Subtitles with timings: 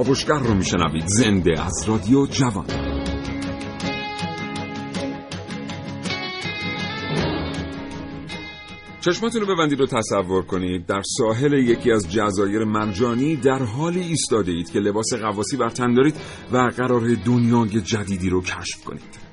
[0.00, 1.06] کابوشگر رو میشنوید.
[1.06, 2.66] زنده از رادیو جوان.
[9.00, 10.86] چشماتون رو ببندید و تصور کنید.
[10.86, 15.94] در ساحل یکی از جزایر مرجانی در حالی ایستاده اید که لباس قواسی بر تن
[15.94, 16.14] دارید
[16.52, 19.29] و قرار دنیای جدیدی رو کشف کنید.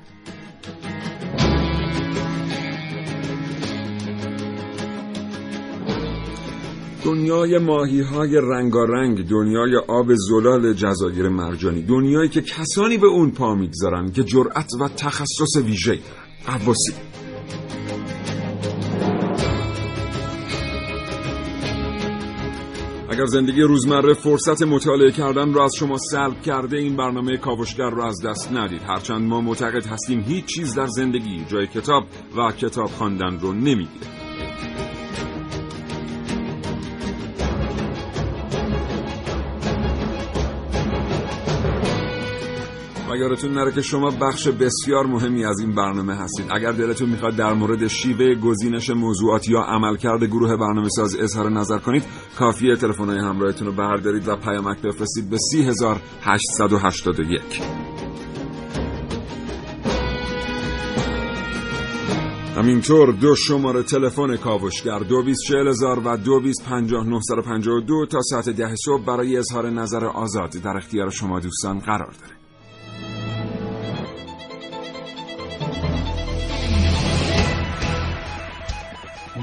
[7.08, 13.54] دنیای ماهی های رنگارنگ دنیای آب زلال جزایر مرجانی دنیایی که کسانی به اون پا
[13.54, 16.58] می‌گذارن که جرأت و تخصص ویژه دارن.
[16.58, 16.92] قواسی
[23.10, 28.02] اگر زندگی روزمره فرصت مطالعه کردن رو از شما سلب کرده این برنامه کاوشگر رو
[28.02, 28.82] از دست ندید.
[28.82, 32.04] هرچند ما معتقد هستیم هیچ چیز در زندگی جای کتاب
[32.36, 34.17] و کتاب خواندن رو نمی‌گیره.
[43.10, 46.46] و یادتون نره که شما بخش بسیار مهمی از این برنامه هستید.
[46.50, 51.78] اگر دلتون می‌خواد در مورد شیوه گزینش موضوعات یا عملکرد گروه برنامه ساز اظهار نظر
[51.78, 52.04] کنید
[52.38, 57.62] کافیه تلفن‌های همراهتون رو بردارید و پیامک بفرستید به 30881
[62.56, 65.22] همینطور دو شماره تلفن کاوشگر دو
[66.04, 66.16] و
[67.80, 72.37] دو تا ساعت ده صبح برای اظهار نظر آزاد در اختیار شما دوستان قرار داره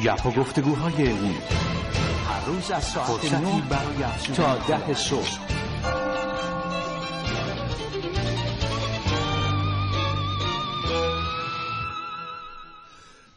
[0.05, 1.35] گپ و گفتگوهای اون
[2.29, 5.64] هر روز از ساعت نه برای تا ده صبح.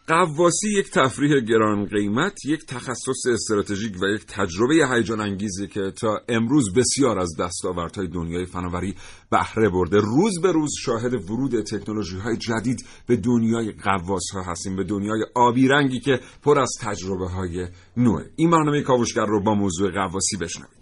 [0.08, 6.20] قواسی یک تفریح گران قیمت یک تخصص استراتژیک و یک تجربه هیجان انگیزی که تا
[6.28, 8.94] امروز بسیار از دستاوردهای دنیای فناوری
[9.30, 9.96] بهره برده.
[10.00, 15.24] روز به روز شاهد ورود تکنولوژی های جدید به دنیای قواس ها هستیم به دنیای
[15.34, 20.36] آبی رنگی که پر از تجربه های نوع این برنامه کاوشگر رو با موضوع قواسی
[20.36, 20.77] بشنوید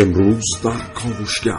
[0.00, 1.54] امروز در کاوشگر.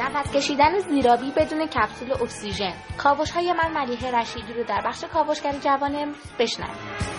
[0.00, 2.72] نفس کشیدن زیرابی بدون کپسول اکسیژن.
[2.98, 7.17] کاوش های من ملیحه رشیدی رو در بخش کاوشگر جوان امروز بشنوید.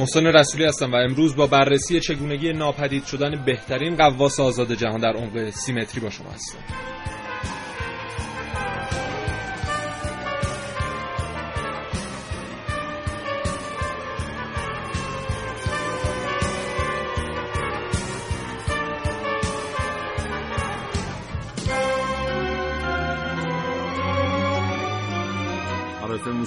[0.00, 5.12] محسن رسولی هستم و امروز با بررسی چگونگی ناپدید شدن بهترین قواس آزاد جهان در
[5.12, 6.58] عمق سی متری با شما هستم.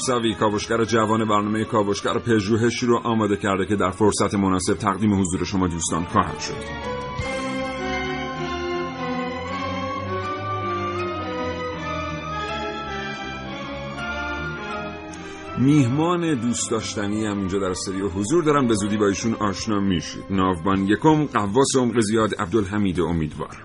[0.07, 5.43] موسوی کاوشگر جوان برنامه کاوشگر پژوهشی رو آماده کرده که در فرصت مناسب تقدیم حضور
[5.43, 6.53] شما دوستان خواهد شد.
[15.57, 18.67] میهمان دوست داشتنی هم اینجا در استودیو حضور دارم.
[18.67, 20.23] به زودی با ایشون آشنا میشید.
[20.29, 23.63] ناوبان یکم قواس عمق زیاد عبدالحمید امیدوار.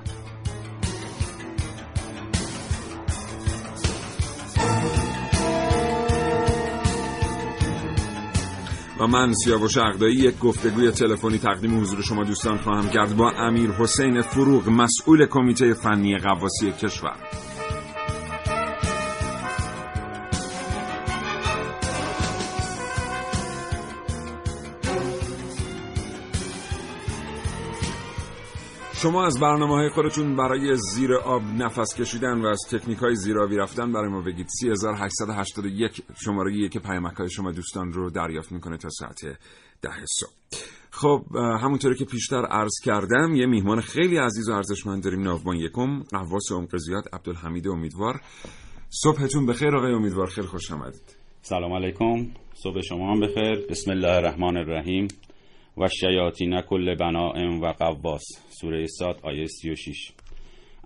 [9.00, 13.70] و من سیاوش عقدایی یک گفتگوی تلفنی تقدیم حضور شما دوستان خواهم کرد با امیر
[13.70, 17.16] حسین فروغ مسئول کمیته فنی قواسی کشور.
[29.02, 33.56] شما از برنامه های خودتون برای زیر آب نفس کشیدن و از تکنیک های زیرابی
[33.56, 34.46] رفتن برای ما بگید.
[34.60, 39.20] 3881 شماره یک پیامک های شما دوستان رو دریافت می‌کنه تا ساعت
[39.82, 40.60] ده صبح.
[40.90, 46.02] خب همونطوری که پیشتر عرض کردم یه میهمان خیلی عزیز و ارزشمند داریم ناوبان یکم
[46.02, 48.20] قواس عمق زیاد عبدالحمید امیدوار.
[48.88, 51.16] صبحتون بخیر آقای امیدوار خیلی خوش آمدید.
[51.42, 53.66] سلام علیکم صبح شما هم بخیر.
[53.70, 55.08] بسم الله الرحمن الرحیم.
[55.80, 58.24] و شیاطین کل بنائم و قواس.
[58.48, 60.12] سوره ساد آیه 36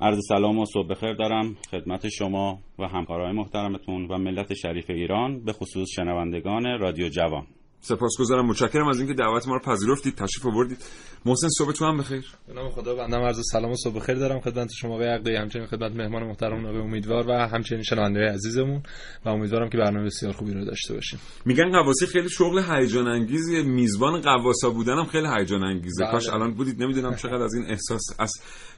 [0.01, 5.45] عرض سلام و صبح بخیر دارم خدمت شما و همکارای محترمتون و ملت شریف ایران
[5.45, 7.47] به خصوص شنوندگان رادیو جوان.
[7.85, 8.47] سپاسگزارم.
[8.47, 10.79] متشکرم از اینکه دعوت ما رو پذیرفتید تشریف آوردید.
[11.25, 12.25] محسن صبح تو هم بخیر.
[12.49, 15.67] به نام خدا بنده عرض سلام و صبح بخیر دارم خدمت شما آقای عقدی همچنین
[15.67, 18.83] خدمت مهمان محترم آقای امیدوار و همچنین شنونده عزیزمون.
[19.25, 21.19] و امیدوارم که برنامه بسیار خوبی رو داشته باشیم.
[21.45, 26.13] میگن قواسی خیلی شغل هیجان انگیزی میزبان قواسا بودنم خیلی هیجان انگیزه بله.
[26.13, 28.33] کاش الان بودید نمی‌دونم چقدر از این احساس از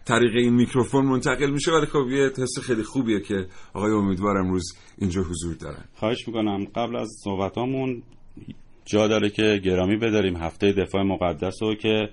[0.04, 4.64] طریق این میکروفون منتقل میشه ولی خب یه حس خیلی خوبیه که آقای امیدوار امروز
[4.98, 5.84] اینجا حضور دارن.
[5.94, 6.64] خواهش می‌کنم.
[6.64, 8.02] قبل از صحبتامون
[8.84, 10.36] جا داره که گرامی بداریم.
[10.36, 12.08] هفته دفاع مقدس رو که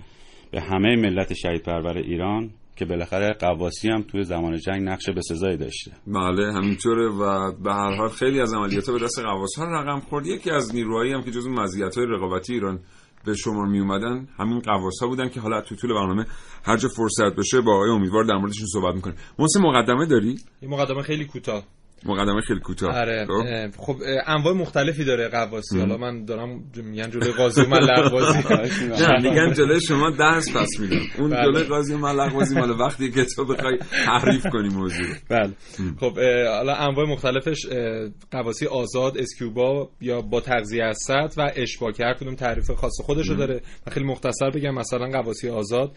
[0.52, 5.22] به همه ملت شهید پرور ایران که بالاخره قواسی هم توی زمان جنگ نقش به
[5.22, 5.92] سزایی داشته.
[6.08, 10.28] بله همینطوره و به هر حال خیلی از عملیات به دست قواس ها رقم خورد.
[10.28, 12.80] یکی از نیروهایی هم که جزو مزیت های رقابتی ایران
[13.26, 16.26] به شمار می اومدن همین قواس ها بودن که حالا تو طول برنامه
[16.64, 20.72] هر جا فرصت بشه با آقای امیدوار در موردشون صحبت می‌کنه محسن مقدمه داری؟ این
[20.72, 21.64] مقدمه خیلی کوتاه.
[22.06, 22.96] مقدمه خیلی کوتاه.
[22.96, 25.80] آره خب؟ خب انواع مختلفی داره قواسی.
[25.80, 28.40] حالا من دارم میگن جلوی قاضی و ملق بازی
[28.90, 31.44] نه میگن جلوی شما درس پس میدن اون بله.
[31.44, 35.08] جلوی قاضی و ملق بازی مال وقتی که تو بخوای تحریف کنی موضوع.
[35.30, 35.54] بله.
[36.00, 37.66] خب حالا انواع مختلفش
[38.32, 42.02] قواسی آزاد اسکیوبا یا با تغذیه از سطح و اشباک.
[42.02, 43.62] هر کدوم تعریف خاص خودشو داره.
[43.88, 45.92] و خیلی مختصر بگم مثلا قواسی آزاد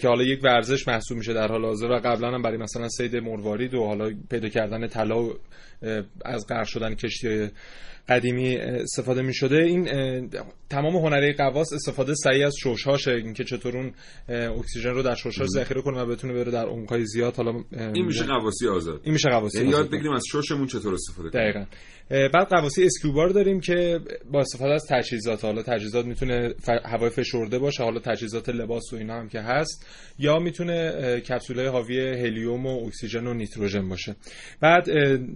[0.00, 3.16] که حالا یک ورزش محسوب میشه در حال حاضر و قبلا هم برای مثلا صید
[3.16, 5.30] مروارید و حالا پیدا کردن طلا
[6.24, 7.50] از غرق شدن کشتی
[8.08, 9.84] قدیمی استفاده می شده این
[10.70, 13.10] تمام هنره قواس استفاده سعی از شوشهاشه.
[13.10, 13.92] اینکه چطور اون
[14.28, 17.36] اکسیژن رو در شوشهاش ذخیره کنه و بتونه بره در عمقای زیاد.
[17.36, 19.00] حالا این میشه قواسی آزاد.
[19.04, 19.70] این میشه قواسی یعنی.
[19.70, 21.44] یاد بگیریم از ششمون چطور استفاده کنیم.
[21.44, 21.64] دقیقا.
[22.10, 24.00] بعد قواسی اسکیوبار داریم که
[24.32, 26.54] با استفاده از تجهیزات حالا تجهیزات می‌تونه.
[26.84, 29.86] هوای فشرده باشه حالا تجهیزات لباس و اینا هم که هست
[30.18, 34.16] یا می‌تونه کپسولای حاوی هلیوم و اکسیژن و نیتروژن باشه
[34.60, 34.90] بعد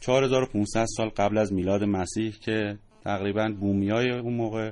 [0.00, 4.70] 4500 سال قبل از میلاد مسیح که تقریبا بومیای اون موقع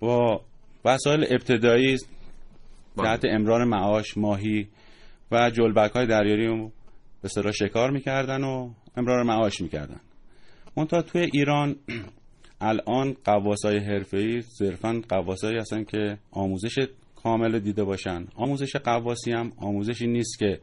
[0.00, 0.40] با
[0.84, 1.96] وسایل ابتدایی
[2.96, 4.68] تحت امرار معاش ماهی
[5.32, 6.72] و جلبک های دریایی رو
[7.22, 10.00] به صدا شکار می‌کردن و امرار معاش می‌کردن.
[10.76, 11.76] منتها توی ایران
[12.60, 16.78] الان قواسای حرفه‌ای صرفا قواسایی هستن که آموزش
[17.16, 18.26] کامل دیده باشن.
[18.36, 20.60] آموزش غواصی هم آموزشی نیست که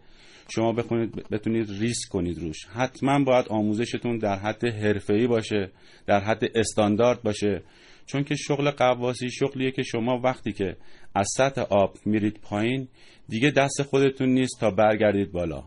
[0.50, 2.66] شما بخونید بتونید ریسک کنید روش.
[2.66, 5.72] حتما باید آموزشتون در حد حرفه‌ای باشه
[6.08, 7.64] در حد استاندارد باشه.
[8.06, 10.78] چون که شغل غواصی شغلیه که شما وقتی که
[11.16, 12.88] از سطح آب میرید پایین
[13.30, 15.64] دیگه دست خودتون نیست تا برگردید بالا.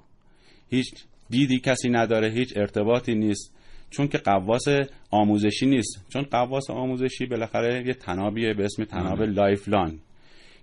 [0.70, 0.90] هیچ
[1.30, 3.54] دیدی کسی نداره هیچ ارتباطی نیست.
[3.90, 4.64] چون که غواص
[5.11, 6.06] آموزشی نیست.
[6.12, 10.00] چون غواص آموزشی بالاخره یه طنابیه به اسم طناب life line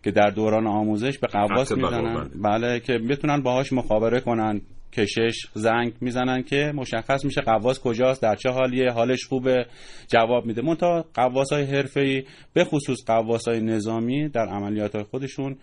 [0.06, 2.30] که در دوران آموزش به قواس می‌زنن.
[2.44, 2.80] بله.
[2.80, 4.62] که بتونن باهاش مخابره کنن.
[4.94, 9.66] کشش زنگ می‌زنن که مشخص میشه قواس کجاست در چه حالیه حالش خوبه.
[10.08, 10.62] جواب میده.
[10.62, 15.56] منتها قواس های حرفه‌ای به خصوص قواس های نظامی در عملیات خودشون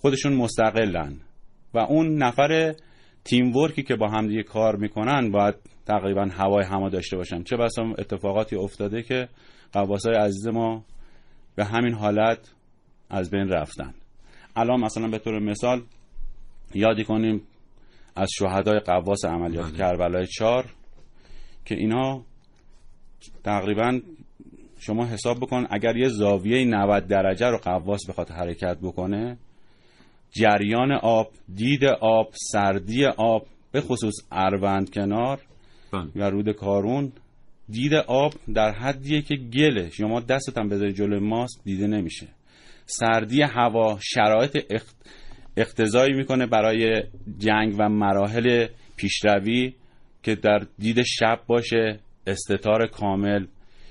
[0.00, 1.16] خودشون مستقلن.
[1.74, 2.74] و اون نفر
[3.24, 5.54] تیم ورکی که با همدیگه کار می‌کنن باید
[5.86, 7.42] تقریبا هوای هما داشته باشن.
[7.42, 9.28] چه بسا اتفاقاتی افتاده که
[9.72, 10.84] قواس های عزیز ما
[11.56, 12.52] به همین حالت
[13.10, 13.94] از بین رفتن
[14.56, 15.82] الان مثلا به طور مثال
[16.74, 17.42] یادی کنیم
[18.16, 19.78] از شهدای قواس عملیات بله.
[19.78, 20.64] کربلای چار
[21.64, 22.22] که اینا
[23.44, 24.00] تقریبا
[24.78, 29.38] شما حساب بکن اگر یه زاویه 90 درجه رو قواس بخواد حرکت بکنه
[30.30, 35.40] جریان آب دید آب سردی آب به خصوص اروند کنار
[35.92, 36.10] بله.
[36.16, 37.12] و رود کارون
[37.68, 42.28] دید آب در حدیه که گله شما دستت هم بذاری جلوی ماست دیده نمیشه
[42.86, 44.96] سردی هوا شرایط اخت...
[45.56, 47.02] اقتضایی می‌کنه برای
[47.38, 48.66] جنگ و مراحل
[48.96, 49.74] پیشروی
[50.22, 53.46] که در دید شب باشه استتار کامل.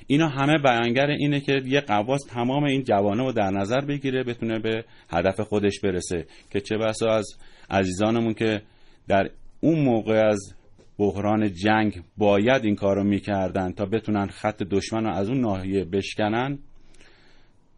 [0.07, 4.59] اینا همه بیانگر اینه که یه قواس تمام این جوانه رو در نظر بگیره بتونه
[4.59, 6.25] به هدف خودش برسه.
[6.51, 7.27] که چه بسا از
[7.69, 8.61] عزیزانمون که
[9.07, 9.29] در
[9.61, 10.53] اون موقع از
[10.97, 15.85] بحران جنگ باید این کار رو می‌کردن تا بتونن خط دشمن رو از اون ناحیه
[15.85, 16.59] بشکنن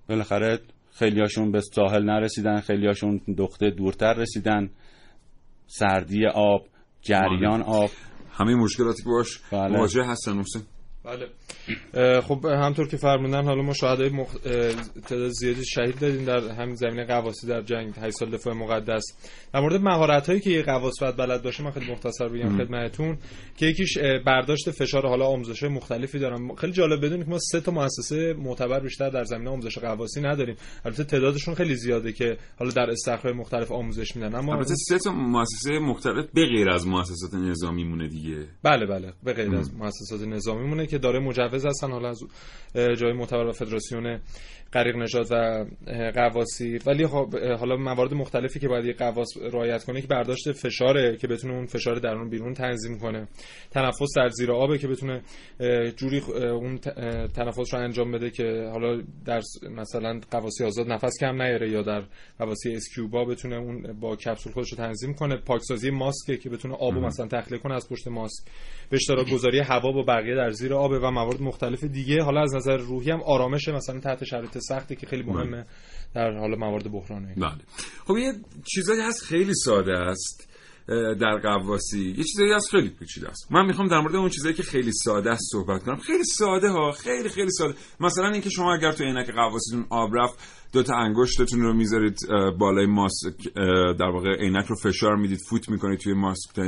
[0.09, 0.59] بالاخره
[0.99, 4.69] خیلیاشون به ساحل نرسیدن خیلیاشون دخته دورتر رسیدن.
[5.67, 6.61] سردی آب
[7.01, 7.89] جریان آب.
[8.31, 9.77] همه مشکلاتی که باش بله.
[9.77, 10.61] مواجه هستن حسین
[11.03, 11.29] بله.
[12.21, 14.35] خب همطور که فرمودن حالا ما شهدای مخ...
[15.07, 17.93] تعداد زیادی شهید دادیم در همین زمینه قواسی در جنگ.
[18.01, 19.03] 8 سال دفاع مقدس.
[19.53, 23.17] در مورد مهارت هایی که یه قواس باید بلد باشه من خیلی مختصر بگم خدمتتون
[23.57, 27.71] که یکیش برداشت فشار حالا آموزش مختلفی دارن خیلی جالب بدونید که ما سه تا
[27.71, 30.55] مؤسسه معتبر بیشتر در زمینه آموزش قواسی نداریم.
[30.85, 35.11] البته تعدادشون خیلی زیاده که حالا در استخرهای مختلف آموزش میدن اما البته سه تا
[35.11, 38.47] مؤسسه مختلف به غیر از مؤسسات نظامی مونه دیگه.
[38.63, 42.23] بله بله به غیر از مؤسسات نظامی مونه که داره مجوز هستن حالا از
[42.73, 44.19] جای معتبر و فدراسیون
[44.77, 45.65] غریق نژاد و
[46.15, 46.79] قواسی.
[46.85, 51.27] ولی خب حالا موارد مختلفی که باید یک قواس رعایت کنه که برداشت فشاره که
[51.27, 53.27] بتونه اون فشار درون بیرون تنظیم کنه.
[53.71, 55.21] تنفس در زیر آبه که بتونه
[55.95, 56.77] جوری اون
[57.27, 59.41] تنفس رو انجام بده که حالا در
[59.71, 62.03] مثلا قواسی آزاد نفس کم نیاره یا در
[62.39, 65.37] قواسی اسکیوبا بتونه اون با کپسول خودش رو تنظیم کنه.
[65.37, 68.45] پاکسازی ماسکه که بتونه آب رو مثلا تخلیه کنه از پشت ماسک.
[68.89, 72.23] به اشتراک گذاری هوا با بقیه در زیر آب و موارد مختلف دیگه.
[72.23, 75.65] حالا از نظر روحی هم آرامش مثلا تحت شرایط سختی که خیلی مهمه
[76.15, 77.61] در حال موارد بحرانی بله.
[78.07, 78.33] خب یه
[78.73, 80.47] چیزایی هست خیلی ساده است
[81.19, 82.15] در قواسی.
[82.17, 83.51] یه چیزایی هست خیلی پیچیده است.
[83.51, 85.95] من می‌خوام در مورد اون چیزایی که خیلی ساده است صحبت کنم.
[85.95, 87.73] خیلی ساده ها خیلی خیلی ساده.
[87.99, 90.39] مثلا اینکه شما اگر تو عینک قواسیتون آب رفت
[90.73, 92.19] دو تا انگشتتون رو می‌ذارید
[92.59, 93.53] بالای ماسک
[93.99, 96.63] در واقع عینک رو فشار می‌دید فوت می‌کنید توی ماسک تا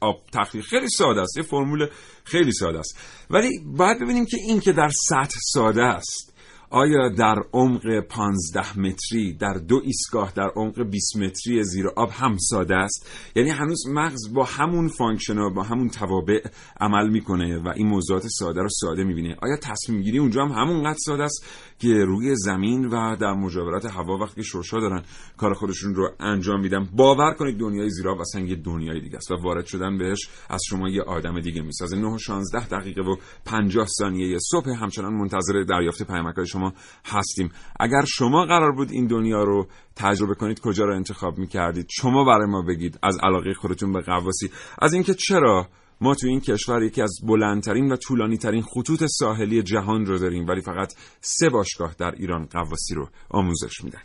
[0.00, 1.36] آب تخلیه خیلی ساده است.
[1.36, 1.86] یه فرمول
[2.24, 2.98] خیلی ساده است.
[3.30, 6.31] ولی باید ببینیم که این که در سطح ساده است
[6.74, 12.36] آیا در عمق 15 متری در دو ایستگاه در عمق 20 متری زیر آب هم
[12.38, 16.40] ساده است؟ یعنی هنوز مغز با همون function و با همون توابع
[16.80, 19.36] عمل می‌کنه و این موضوعات ساده رو ساده می‌بینه.
[19.42, 21.46] آیا تصمیم گیری اونجا هم همونقدر ساده است؟
[21.82, 25.02] که روی زمین و در مجاورت هوا وقتی شوشا دارن
[25.36, 26.88] کار خودشون رو انجام میدن.
[26.96, 30.60] باور کنید دنیای زیر آب اصلا یه دنیای دیگه است و وارد شدن بهش از
[30.68, 31.96] شما یه آدم دیگه می‌سازه.
[31.96, 36.72] 9 و 16 دقیقه و 50 ثانیه صبح همچنان منتظر دریافت پیامک شما
[37.04, 37.50] هستیم.
[37.80, 42.46] اگر شما قرار بود این دنیا رو تجربه کنید کجا رو انتخاب می‌کردید؟ شما برای
[42.46, 42.98] ما بگید.
[43.02, 45.68] از علاقه خودتون به قواسی از اینکه چرا
[46.02, 50.48] ما تو این کشور یکی از بلندترین و طولانی ترین خطوط ساحلی جهان رو داریم
[50.48, 54.02] ولی فقط سه باشگاه در ایران قواسی رو آموزش میدن.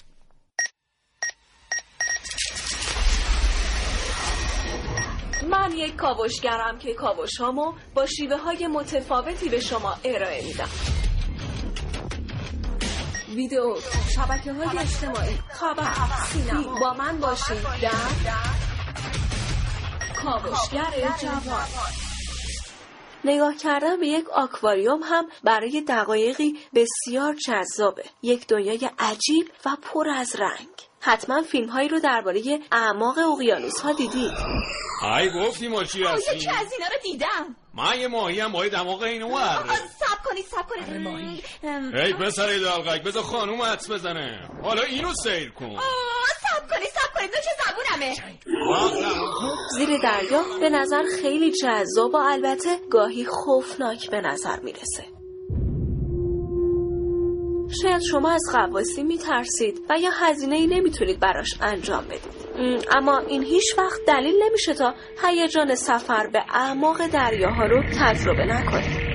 [5.50, 10.70] من یک کاوشگرم که کاوش هامو با شیوه های متفاوتی به شما ارائه میدم.
[13.36, 13.76] ویدیو
[14.16, 15.94] شبکه های اجتماعی خبر
[16.26, 16.80] سینما.
[16.80, 17.64] با من باشید.
[17.82, 18.67] در
[20.24, 21.68] کاوشگر جوان.
[23.24, 28.04] نگاه کردن به یک آکواریوم هم برای دقایقی بسیار جذابه.
[28.22, 30.68] یک دنیای عجیب و پر از رنگ.
[31.00, 34.32] حتما فیلم هایی رو درباره اعماق اقیانوس ها دیدید.
[35.18, 38.72] ای گفتی ما چی هستی یکی از اینا رو دیدم؟ من یه ماهی هم باید
[38.72, 39.66] دماغ اینو ور.
[40.00, 41.02] سب کنید سب کنید.
[41.02, 41.44] ماهی.
[41.94, 44.50] ای پسر دلغک بذار خانوم حدس بزنه.
[44.64, 45.80] حالا اینو سیر کن.
[46.68, 48.14] سب کنید سب کنید نوچه زبونمه؟
[49.78, 55.04] زیر دریا به نظر خیلی جذاب و البته گاهی خوفناک به نظر می‌رسه.
[57.82, 62.48] شاید شما از غواصی میترسید و یا هزینه ای نمی‌تونید براش انجام بدید.
[62.92, 64.94] اما این هیچ وقت دلیل نمیشه تا
[65.24, 69.07] هیجان سفر به اعماق دریاها رو تجربه نکنید.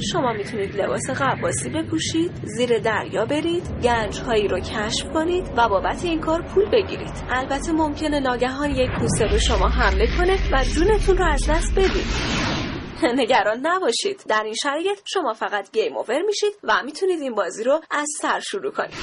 [0.00, 6.04] شما می‌تونید لباس غواصی بپوشید زیر دریا برید گنج هایی رو کشف کنید و بابت
[6.04, 7.12] این کار پول بگیرید.
[7.30, 12.06] البته ممکنه ناگهان یک کوسه به شما حمله کنه و جونتون رو از دست بدید.
[13.22, 14.24] نگران نباشید.
[14.28, 18.40] در این شرایط شما فقط گیم اوور میشید و می‌تونید این بازی رو از سر
[18.40, 18.94] شروع کنید.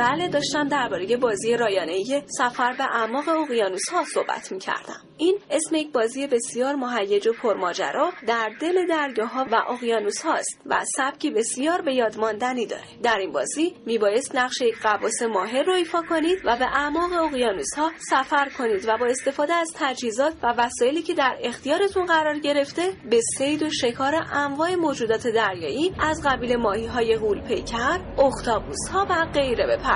[0.00, 5.00] بله داشتم درباره بازی رایانه سفر به اعماق اقیانوس ها صحبت می کردم.
[5.16, 10.60] این اسم یک بازی بسیار مهیج و پرماجرا در دل درگاه ها و اقیانوس هاست
[10.66, 12.84] و سبکی بسیار به یادماندنی داره.
[13.02, 17.74] در این بازی میبایست نقش یک قواس ماهر رو ایفا کنید و به اعماق اقیانوس
[17.76, 22.92] ها سفر کنید و با استفاده از تجهیزات و وسایلی که در اختیارتون قرار گرفته
[23.10, 29.06] به سید و شکار انواع موجودات دریایی از قبیل ماهی های غول پیکر، اختاپوس ها
[29.10, 29.89] و غیره بپردازید.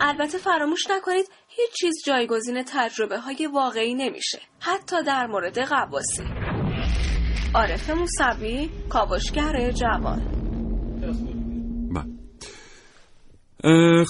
[0.00, 6.22] البته فراموش نکنید هیچ چیز جایگزین تجربه های واقعی نمیشه حتی در مورد قواسی
[7.54, 10.36] عارف موسوی کاوشگر جوان.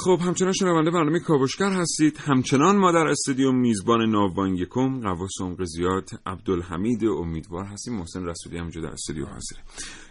[0.05, 2.17] خب همچنان شنونده برنامه کاوشگر هستید.
[2.21, 7.95] همچنان ما در استودیو میزبان ناوان یکم قواس عمق زیاد عبدالحمید امیدوار هستیم.
[7.95, 9.59] محسن رسولی هم در استودیو حاضره.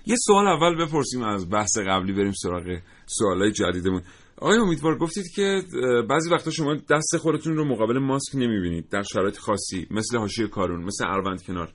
[0.06, 4.02] یه سوال اول بپرسیم از بحث قبلی بریم سراغ سوالای جدیدمون.
[4.38, 5.62] آقای امیدوار گفتید که
[6.10, 10.84] بعضی وقتا شما دست خودتون رو مقابل ماسک نمی‌بینید در شرایط خاصی مثل حاشیه کارون
[10.84, 11.74] مثل اروند کنار.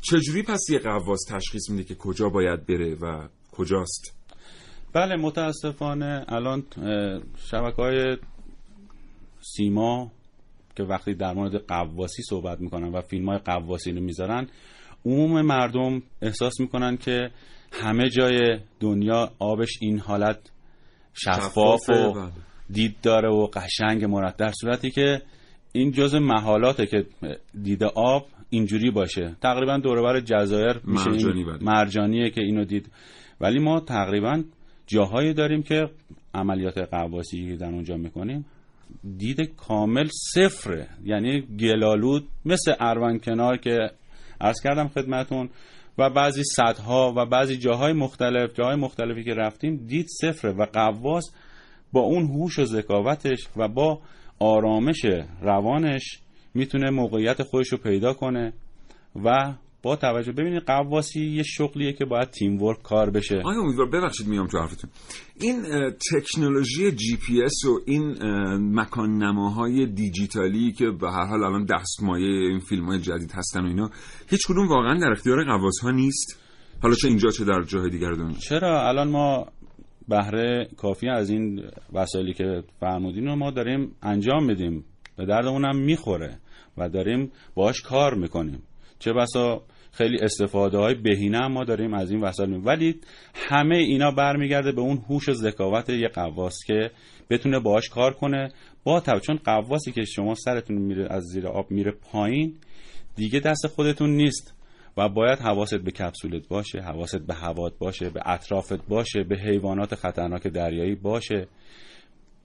[0.00, 4.14] چجوری پس یه قواس تشخیص میده که کجا باید بره و کجاست؟
[4.92, 6.64] بله متاسفانه الان
[7.36, 8.16] شبکه های
[9.40, 10.12] سیما
[10.76, 14.46] که وقتی در مورد قواسی صحبت می‌کنن و فیلم های قواسی رو می‌ذارن
[15.04, 17.30] عموم مردم احساس می‌کنن که
[17.72, 20.50] همه جای دنیا آبش این حالت
[21.24, 22.30] شفاف و بله.
[22.70, 25.22] دید داره و قشنگ مرتب در صورتی که
[25.72, 27.06] این جز محالاته که
[27.62, 31.58] دید آب اینجوری باشه تقریبا دوربر جزایر میشه مرجانی بله.
[31.62, 32.90] مرجانیه که اینو دید
[33.40, 34.42] ولی ما تقریبا
[34.86, 35.90] جاهایی داریم که
[36.34, 38.46] عملیات قواسی در اونجا می‌کنیم
[39.18, 43.90] دید کامل صفره یعنی گلالود مثل اروان کنار که
[44.40, 45.48] عرض کردم خدمتون
[45.98, 51.24] و بعضی سدها و بعضی جاهای مختلف جاهای مختلفی که رفتیم دید صفره و غواص
[51.92, 54.00] با اون هوش و ذکاوتش و با
[54.38, 55.06] آرامش
[55.42, 56.18] روانش
[56.54, 58.52] می‌تونه موقعیت خودش رو پیدا کنه
[59.24, 59.54] و
[59.88, 63.38] با توجه ببینید غواصی یه شغلیه که باید team work کار بشه.
[63.38, 64.90] آقای امیدوار ببخشید میام تو حرفتون.
[65.40, 65.62] این
[66.12, 68.16] تکنولوژی جی پی اس و این
[68.80, 73.66] مکان نماهای دیجیتالی که به هر حال الان دستمایه این فیلم های جدید هستن و
[73.66, 73.90] اینا
[74.30, 76.42] هیچ کدوم واقعا در اختیار قواس ها نیست؟
[76.82, 79.46] حالا چه اینجا چه در جاهای دیگر دنیا؟ چرا؟ الان ما
[80.08, 84.84] بهره کافی از این وسایلی که فرمودین رو ما داریم انجام میدیم.
[85.16, 86.38] به دردمون هم می‌خوره
[86.78, 88.62] و داریم باش کار می‌کنیم.
[88.98, 89.62] چه بسا
[89.98, 93.00] خیلی استفاده های بهینه هم ما داریم از این وسایل ولی
[93.34, 96.90] همه اینا برمیگرده به اون هوش و ذکاوت یه قواس که
[97.30, 98.48] بتونه باهاش کار کنه.
[98.84, 102.54] با تو چون قواسی که شما سرتون میره از زیر آب میره پایین
[103.16, 104.54] دیگه دست خودتون نیست
[104.96, 109.94] و باید حواست به کپسولت باشه حواست به هوات باشه به اطرافت باشه به حیوانات
[109.94, 111.48] خطرناک دریایی باشه.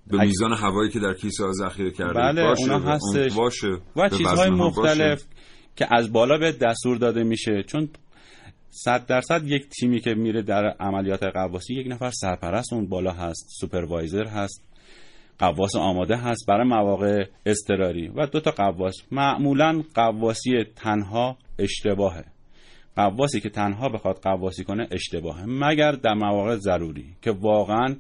[0.08, 3.36] به میزان هوایی که در کیسه ها ذخیره کرده بله باشه اونا هستش.
[3.36, 5.24] باشه و چیزهای مختلف.
[5.24, 5.53] باشه.
[5.76, 7.64] که از بالا به دستور داده میشه.
[7.64, 7.90] چون
[8.70, 13.48] صد درصد یک تیمی که میره در عملیات قواسی یک نفر سرپرست اون بالا هست
[13.60, 14.64] سوپروایزر هست
[15.40, 18.96] قواس آماده هست برای مواقع اضطراری و دو تا قواس.
[19.12, 22.26] معمولا قواسی تنها اشتباهه.
[22.96, 25.46] قواسی که تنها بخواد قواسی کنه اشتباهه.
[25.46, 27.96] مگر در مواقع ضروری که واقعا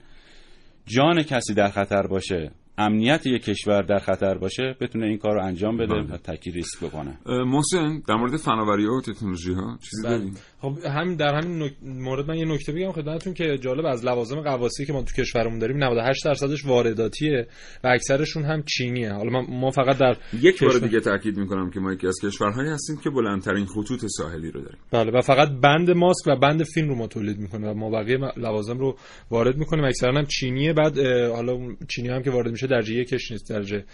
[0.85, 5.43] جان کسی در خطر باشه امنیت یک کشور در خطر باشه بتونه این کار رو
[5.45, 6.03] انجام بده بله.
[6.13, 7.17] و تکی ریسک بکنه.
[7.25, 10.17] محسن در مورد فناوری ها و تکنولوژی ها چیزی بله.
[10.17, 14.05] داریم خب همین در همین نک- مورد من یه نکته بگم خدمتتون که جالب از
[14.05, 17.47] لوازم قواسی که ما تو کشورمون داریم 98 درصدش وارداتیه
[17.83, 19.13] و اکثرشون هم چینیه.
[19.13, 22.15] حالا ما, ما فقط در یک بار کشور- دیگه تاکید می‌کنم که ما یکی از
[22.23, 24.79] کشورهایی هستیم که بلندترین خطوط ساحلی رو داریم.
[24.91, 28.17] بله و فقط بند ماسک و بند فیلم رو ما تولید می‌کنه و ما بقیه
[28.37, 28.97] لوازم رو
[29.31, 29.83] وارد می‌کنیم.
[29.85, 30.97] اکثرا هم چینیه بعد
[31.35, 31.57] حالا
[31.89, 33.85] چینی هم که وارد میشه درجه یکش نیست درجه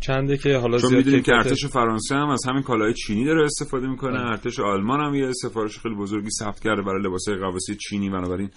[0.00, 3.86] چنده که حالا چون می‌دونیم که ارتش فرانسه هم از همین کالای چینی داره استفاده
[3.86, 8.50] می‌کنه ارتش آلمان هم یه سفارش خیلی بزرگی ثبت کرده برای لباسای قواسی چینی بنابراین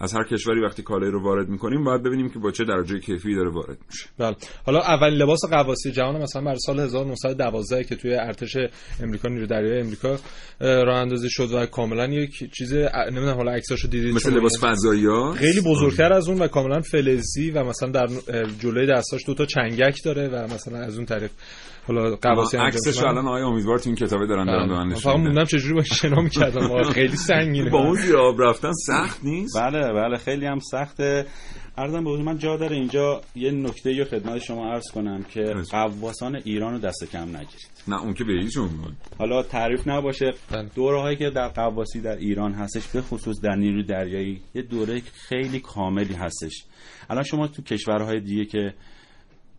[0.00, 3.34] از هر کشوری وقتی کالایی رو وارد می‌کنیم باید ببینیم که با چه درجه کیفی
[3.34, 4.06] داره وارد میشه.
[4.18, 4.36] بله.
[4.66, 8.56] حالا اول لباس قواسی جهان مثلا برای سال 1912 که توی ارتش
[9.02, 10.16] امریکا نیروی دریایی امریکا
[10.60, 15.32] راه اندازی شد و کاملا یک چیز نمی‌دونم حالا عکساشو دیدید مثل؟ لباس فضایی ها
[15.32, 18.06] خیلی بزرگتر از اون و کاملا فلزی و مثلا در
[18.60, 21.30] جلوی دستاش دو تا چنگک داره و مثلا از اون طریق
[21.88, 23.02] حالا قواسی انجام عکسش.
[23.02, 24.96] الان آقای امیدوار تو این کتابه دارن دارن به من بله.
[24.96, 25.28] نشون فقط میدن.
[25.28, 26.82] موندم چجوری باش شنا می‌کردم.
[26.82, 27.70] خیلی سنگینه.
[27.70, 31.26] با اون آب رفتن سخت نیست؟ بله بله خیلی هم سخته.
[31.78, 36.40] ارزم به من جا داره اینجا یه نکته یا خدمت شما عرض کنم که قواسان
[36.44, 37.70] ایران رو دست کم نگیرید.
[37.88, 40.32] نه اون که به هیچ عنوان حالا تعریف نباشه.
[40.50, 40.68] بله.
[40.74, 45.00] دوره هایی که در قواسی در ایران هستش به خصوص در نیروی دریایی یه دوره
[45.00, 46.64] خیلی کاملی هستش.
[47.10, 48.74] الان شما تو کشورهای دیگه که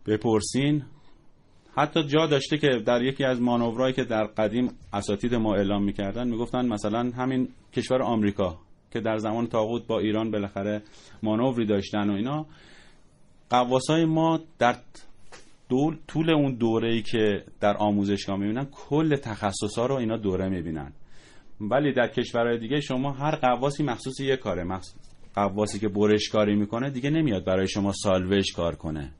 [0.06, 0.82] بپرسین
[1.76, 6.28] حتی جا داشته که در یکی از مانورهایی که در قدیم اساتید ما اعلام می‌کردن
[6.28, 8.58] می‌گفتن مثلا همین کشور آمریکا
[8.92, 10.82] که در زمان تاغوت با ایران بالاخره
[11.22, 12.46] مانوری داشتن و اینا.
[13.50, 14.76] قواسای ما در
[15.68, 20.48] دول طول اون دوره ای که در آموزشگاه می‌بینن کل تخصص ها رو اینا دوره
[20.48, 20.92] می‌بینن.
[21.60, 24.94] ولی در کشورهای دیگه شما هر قواسی مخصوص یه کاره مخصوص
[25.34, 29.10] قواسی که برش کاری می‌کنه دیگه نمیاد برای شما سالوش کار کنه.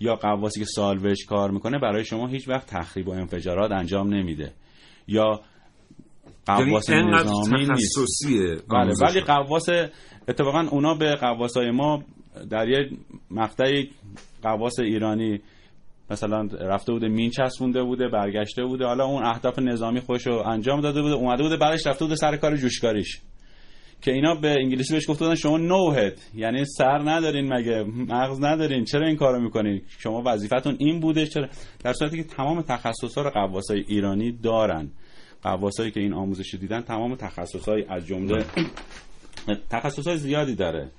[0.00, 4.52] یا قواسی که سالوش کار می‌کنه برای شما هیچ وقت تخریب و انفجارات انجام نمیده.
[5.08, 5.40] یا
[6.48, 7.98] یعنی قواس نظامی نیست.
[7.98, 8.92] تخصصیه بله.
[9.00, 9.68] ولی قواس
[10.28, 12.02] اتفاقا اونا به قواسای ما
[12.50, 12.90] در یه
[13.30, 13.90] مقطعی
[14.42, 15.40] قواس ایرانی
[16.10, 18.86] مثلا رفته بوده مین چسبونده بوده برگشته بوده.
[18.86, 22.36] حالا اون اهداف نظامی خودش رو انجام داده بوده اومده بوده بعدش رفته بوده سر
[22.36, 23.20] کار جوشکاریش.
[24.02, 28.84] که اینا به انگلیسی بهش گفته بودن شما نوهد یعنی سر ندارین مگه مغز ندارین.
[28.84, 31.48] چرا این کارو می‌کنین؟ شما وظیفتون این بوده چرا؟
[31.84, 34.90] در صورتی که تمام تخصص ها رو قواسای ایرانی دارن.
[35.42, 38.44] قواسایی که این آموزش دیدن تمام تخصصهای از جمله
[39.70, 40.90] تخصصهای زیادی داره.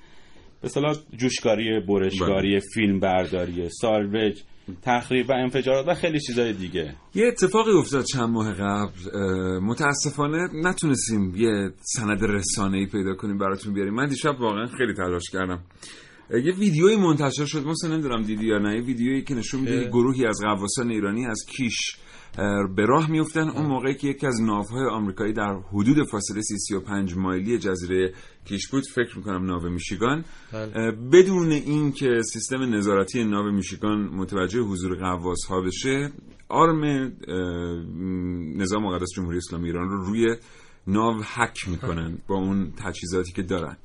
[0.62, 4.42] به اصطلاح جوشکاری برشکاری فیلم برداری سالوج
[4.82, 6.96] تخریب و انفجارات و خیلی چیزای دیگه.
[7.16, 9.20] یه اتفاقی افتاد چند ماه قبل.
[9.60, 13.94] متاسفانه نتونستیم یه سند رسانه‌ای پیدا کنیم براتون بیاریم.
[13.94, 15.60] من دیشب واقعا خیلی تلاش کردم.
[16.44, 17.66] یه ویدیویی منتشر شد.
[17.66, 18.76] مثلا نمی‌دونم دیدی یا نه.
[18.76, 21.78] یه ویدیویی که نشون میده گروهی از قواسان ایرانی از کیش
[22.76, 27.58] به راه میفتن اون موقعی که یکی از ناوهای آمریکایی در حدود فاصله 35 مایلی
[27.58, 28.14] جزیره
[28.46, 30.92] کیش بود فکر می‌کنم ناو میشیگان بله.
[30.92, 36.12] بدون اینکه سیستم نظارتی ناو میشیگان متوجه حضور قواس ها بشه
[36.50, 36.84] آرم
[38.58, 40.36] نظام مقدس جمهوری اسلامی ایران رو روی
[40.88, 43.78] ناو حک می‌کنن با اون تجهیزاتی که دارن.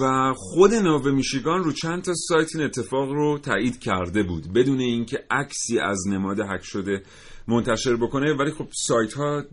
[0.00, 4.52] و خود ناو میشیگان رو چند تا سایت این اتفاق رو تایید کرده بود.
[4.52, 7.02] بدون اینکه عکسی از نماد حک شده
[7.48, 8.32] منتشر بکنه.
[8.32, 9.44] ولی خب سایت ها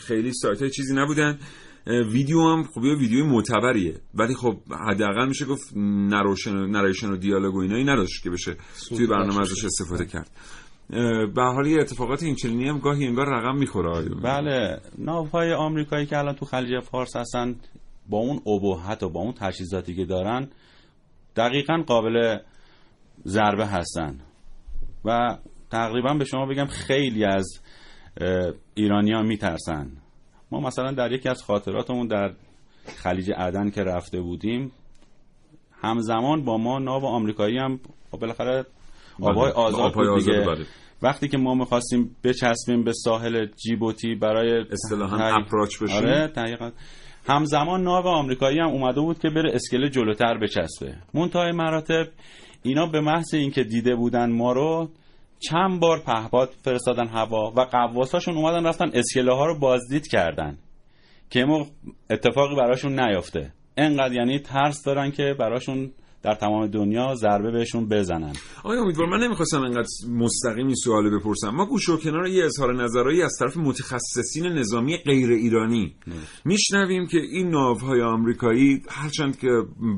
[0.00, 1.38] خیلی سایت های چیزی نبودن.
[1.86, 3.94] ویدیو هم خب یه ویدیوی معتبریه.
[4.14, 4.56] ولی خب
[4.88, 8.56] حداقل میشه گفت نروشن نریشن و دیالوگ و اینایی نداشت که بشه
[8.88, 10.30] توی برنامه ازش استفاده کرد.
[11.34, 12.36] به حال یه اتفاقات این
[12.68, 14.08] هم گاهی انگار رقم می‌خوره.
[14.22, 14.80] بله.
[14.98, 17.56] ناوهای آمریکایی که الان تو خلیج فارس هستن
[18.08, 20.48] با اون ابهت و با اون تجهیزاتی که دارن
[21.36, 22.38] دقیقا قابل
[23.26, 24.20] ضربه هستن.
[25.04, 25.38] و
[25.72, 27.60] تقریبا به شما بگم خیلی از
[28.74, 29.90] ایرانی ها میترسن
[30.50, 32.32] ما مثلا در یکی از خاطراتمون در
[33.02, 34.72] خلیج عدن که رفته بودیم
[35.82, 37.80] همزمان با ما ناو آمریکایی هم
[38.10, 38.66] خب بالاخره
[39.18, 39.30] بله.
[39.38, 40.66] آزاد آبهای بود دیگه آزاد، بله.
[41.02, 45.96] وقتی که ما می‌خواستیم بچسبیم به ساحل جیبوتی برای اصطلاحاً تحقیق- اپراچ بشیم.
[45.96, 46.70] آره دقیقاً.
[47.28, 52.04] همزمان ناو آمریکایی هم اومده بود که بره اسکله جلوتر بچسبه منتهای مراتب
[52.62, 54.88] اینا به محض اینکه دیده بودن ما رو
[55.42, 60.58] چند بار پهپاد فرستادن هوا و قواساشون اومدن رفتن اسکله ها رو بازدید کردن
[61.30, 61.46] که
[62.10, 63.52] اتفاقی براشون نیافته.
[63.76, 68.32] انقدر یعنی ترس دارن که براشون در تمام دنیا ضربه بهشون بزنن.
[68.64, 71.48] آقای امیدوار من نمی‌خواستم انقدر مستقیم این سوال بپرسم.
[71.48, 75.94] ما گوش و کنار یه اظهار نظرهایی از طرف متخصصین نظامی غیر ایرانی
[76.44, 79.48] میشنویم که این ناوهای آمریکایی هرچند که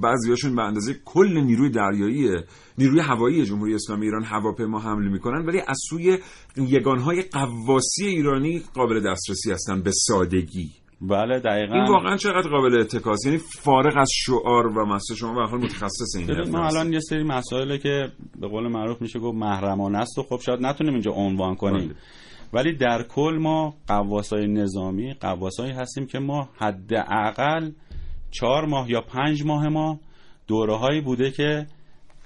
[0.02, 2.30] بعضیاشون به اندازه کل نیروی دریایی
[2.78, 6.18] نیروی هوایی جمهوری اسلامی ایران هواپیما حمل می‌کنن ولی از سوی
[6.56, 10.83] یگانهای قواسی ایرانی قابل دسترسی هستن به سادگی.
[11.00, 15.50] بله دقیقا این واقعا چقدر قابل اتکاس یعنی فارغ از شعار و مسئله شما به
[15.50, 16.66] حال متخصص این ما.
[16.66, 20.60] الان یه سری مسائل که به قول معروف میشه گفت محرمانه است و خب شاید
[20.60, 21.96] نتونیم اینجا عنوان کنیم بله.
[22.52, 27.70] ولی در کل ما قواسای نظامی قواسایی هستیم که ما حداقل
[28.30, 30.00] چهار ماه یا پنج ماه ما
[30.46, 31.66] دوره هایی بوده که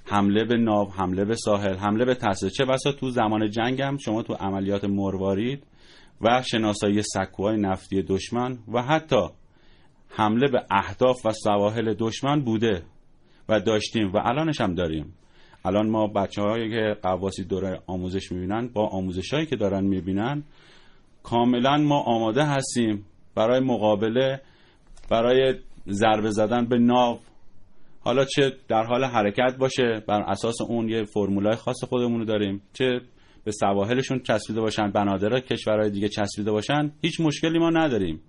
[0.05, 3.97] حمله به ناو حمله به ساحل حمله به تاسه چه بسا تو زمان جنگ هم
[3.97, 5.63] شما تو عملیات مروارید
[6.21, 9.29] و شناسایی سکوهای نفتی دشمن و حتی
[10.09, 12.83] حمله به اهداف و سواحل دشمن بوده
[13.49, 15.13] و داشتیم و الانش هم داریم.
[15.65, 20.43] الان ما بچه هایی که قواسی دوره آموزش می‌بینن با آموزش هایی که دارن می‌بینن
[21.23, 23.05] کاملا ما آماده هستیم
[23.35, 24.41] برای مقابله
[25.09, 25.55] برای
[25.87, 27.19] ضربه زدن به ناو.
[28.01, 32.61] حالا چه در حال حرکت باشه بر اساس اون یه فرمولای خاص خودمون رو داریم
[32.73, 33.01] چه
[33.43, 38.21] به سواحلشون چسبیده باشن بنادر کشورهای دیگه چسبیده باشن هیچ مشکلی ما نداریم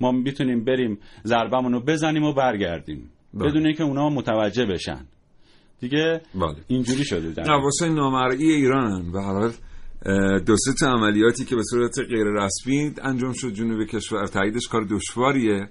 [0.00, 3.50] ما می‌تونیم بریم ضربمون رو بزنیم و برگردیم بله.
[3.50, 5.06] بدون اینکه اونا متوجه بشن
[5.80, 6.56] دیگه بله.
[6.68, 9.52] اینجوری شده در قواسای نامرئی ایرانن و حالا
[10.06, 14.68] اه، دو سه تا عملیاتی که به صورت غیر رسمی انجام شد جنوب کشور تاییدش
[14.68, 15.68] کار دشواریه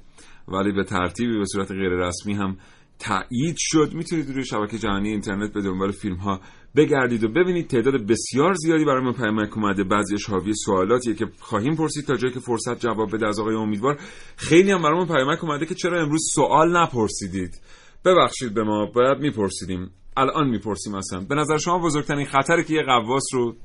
[0.47, 2.57] ولی به ترتیبی به صورت غیر رسمی هم
[2.99, 3.93] تایید شد.
[3.93, 6.41] می‌تونید روی شبکه جهانی اینترنت به دنبال فیلم ها
[6.75, 9.83] بگردید و ببینید تعداد بسیار زیادی برای ما پیامک اومده.
[9.83, 13.99] بعضیش حاوی سوالاتیه که خواهیم پرسید تا جایی که فرصت جواب بده از آقای امیدوار.
[14.37, 17.61] خیلی هم برای ما پیامک اومده که چرا امروز سوال نپرسیدید؟
[18.05, 19.91] ببخشید به ما باید میپرسیدیم.
[20.17, 21.19] الان می‌پرسیم اصلا.
[21.19, 23.55] به نظر شما بزرگترین خطری که یه قواس رو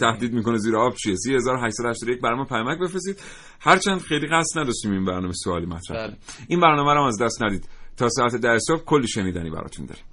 [0.00, 0.32] تهدید.
[0.32, 3.20] می‌کنه زیر آب چیه؟ 3881 برای ما پیامک بفرستید.
[3.60, 6.16] هرچند خیلی قصد نداشتیم این برنامه سوالی مطرح بله.
[6.48, 7.68] این برنامه رو از دست ندید.
[7.96, 10.04] تا ساعت ده صبح کلی شنیدنی براتون داریم.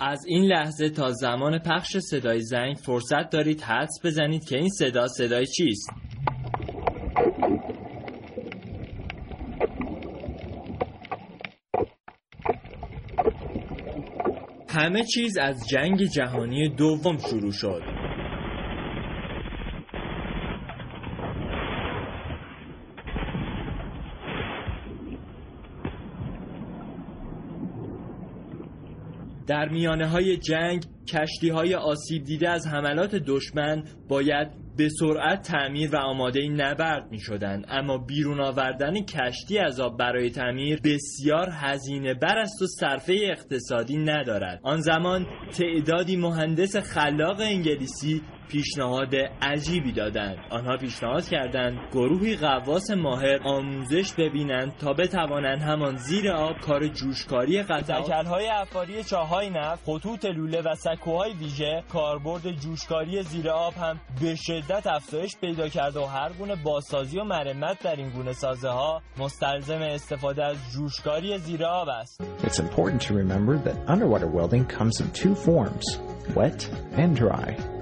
[0.00, 5.08] از این لحظه تا زمان پخش صدای زنگ فرصت دارید حدس بزنید که این صدا
[5.08, 5.90] صدای چیست.
[14.68, 17.95] همه چیز از جنگ جهانی دوم شروع شد.
[29.46, 35.90] در میانه های جنگ کشتی های آسیب دیده از حملات دشمن باید به سرعت تعمیر
[35.94, 37.64] و آماده نبرد می شدن.
[37.68, 43.96] اما بیرون آوردن کشتی از آب برای تعمیر بسیار هزینه بر است و صرفه اقتصادی
[43.96, 52.90] ندارد آن زمان تعدادی مهندس خلاق انگلیسی پیشنهاد عجیبی دادند آنها پیشنهاد کردند گروهی قواس
[52.90, 59.84] ماهر آموزش ببینند تا بتوانند همان زیر آب کار جوشکاری قطعات های افاری چاهای نفت
[59.86, 66.00] خطوط لوله و سکوهای ویژه کاربرد جوشکاری زیر آب هم به شدت افزایش پیدا کرده
[66.00, 71.38] و هر گونه بازسازی و مرمت در این گونه سازه ها مستلزم استفاده از جوشکاری
[71.38, 75.86] زیر آب است It's important to remember that underwater welding comes in two forms
[76.34, 77.75] wet and dry.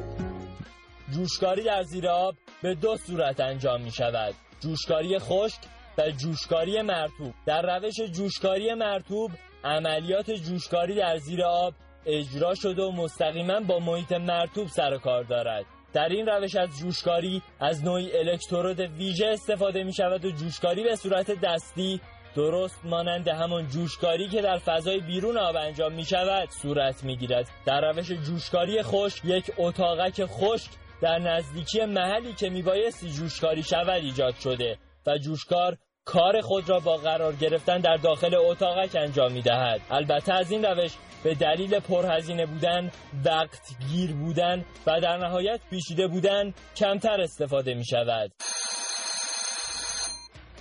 [1.14, 4.34] جوشکاری در زیر آب به دو صورت انجام می شود.
[4.60, 5.58] جوشکاری خشک
[5.98, 9.30] و جوشکاری مرتوب در روش جوشکاری مرتوب
[9.64, 11.74] عملیات جوشکاری در زیر آب
[12.06, 15.64] اجرا شده و مستقیما با محیط مرتوب سر و کار دارد.
[15.92, 20.96] در این روش از جوشکاری از نوعی الکترود ویژه استفاده می شود و جوشکاری به
[20.96, 22.00] صورت دستی
[22.36, 27.48] درست مانند همان جوشکاری که در فضای بیرون آب انجام می شود صورت می گیرد.
[27.66, 30.70] در روش جوشکاری خشک یک اتاقک خشک
[31.04, 36.96] در نزدیکی محلی که میبایستی جوشکاری شود ایجاد شده و جوشکار کار خود را با
[36.96, 39.80] قرار گرفتن در داخل اتاقک انجام می‌دهد.
[39.90, 40.92] البته از این روش
[41.24, 42.90] به دلیل پرهزینه بودن
[43.24, 48.32] وقت گیر بودن و در نهایت پیچیده بودن کمتر استفاده می شود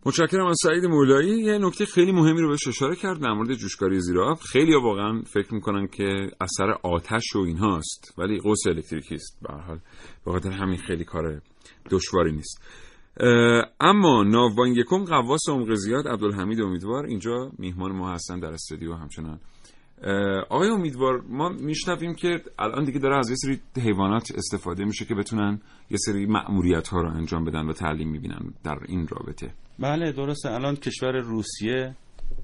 [0.06, 1.38] متشکرم از سعید مولایی.
[1.38, 5.22] یه نکته خیلی مهمی رو بهش اشاره کرد در مورد جوشکاری زیر آب خیلی واقعا
[5.22, 9.38] فکر می‌کنن که اثر آتش و اینهاست ولی قوس الکتریکی است.
[9.42, 9.78] به حال
[10.24, 11.42] به خاطر همین خیلی کار
[11.90, 12.62] دشواری نیست.
[13.80, 17.06] اما ناوان یکم قواس عمق زیاد عبدالحمید امیدوار.
[17.06, 19.40] اینجا میهمان ما هستن در استودیو همچنان.
[20.50, 25.14] آقای امیدوار ما میشنویم که الان دیگه داره از یه سری حیوانات استفاده میشه که
[25.14, 25.60] بتونن
[25.90, 29.54] یه سری مأموریت ها رو انجام بدن و تعلیم می‌بینن در این رابطه.
[29.78, 30.50] بله درسته.
[30.50, 31.94] الان کشور روسیه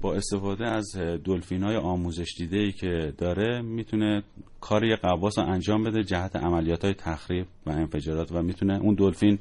[0.01, 0.85] با استفاده از
[1.25, 4.23] دلفین های آموزش دیده ای که داره می‌تونه
[4.61, 8.95] کار یه قواس رو انجام بده جهت عملیات های تخریب و انفجارات و می‌تونه اون
[8.95, 9.39] دلفین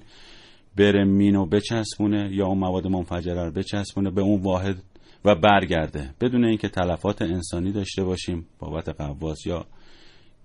[0.76, 4.82] بره مینو بچسبونه یا اون مواد منفجره رو بچسبونه به اون واحد
[5.24, 6.14] و برگرده.
[6.20, 9.66] بدون اینکه تلفات انسانی داشته باشیم بابت قواس یا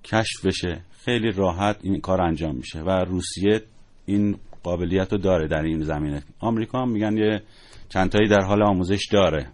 [0.04, 2.82] کشف بشه خیلی راحت این کار انجام میشه.
[2.82, 3.62] و روسیه
[4.06, 6.24] این قابلیت رو داره در این زمینه.
[6.40, 7.44] آمریکا هم میگن یه
[7.90, 9.48] چندتایی در حال آموزش داره.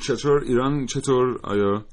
[0.00, 1.84] چطور ایران چطور؟ آیا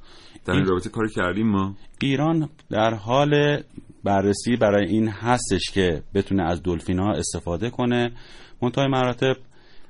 [0.45, 3.63] در این رابطه کاری کردیم ما؟ ایران در حال
[4.03, 8.11] بررسی برای این هستش که بتونه از دلفین ها استفاده کنه.
[8.61, 9.35] منتهای مراتب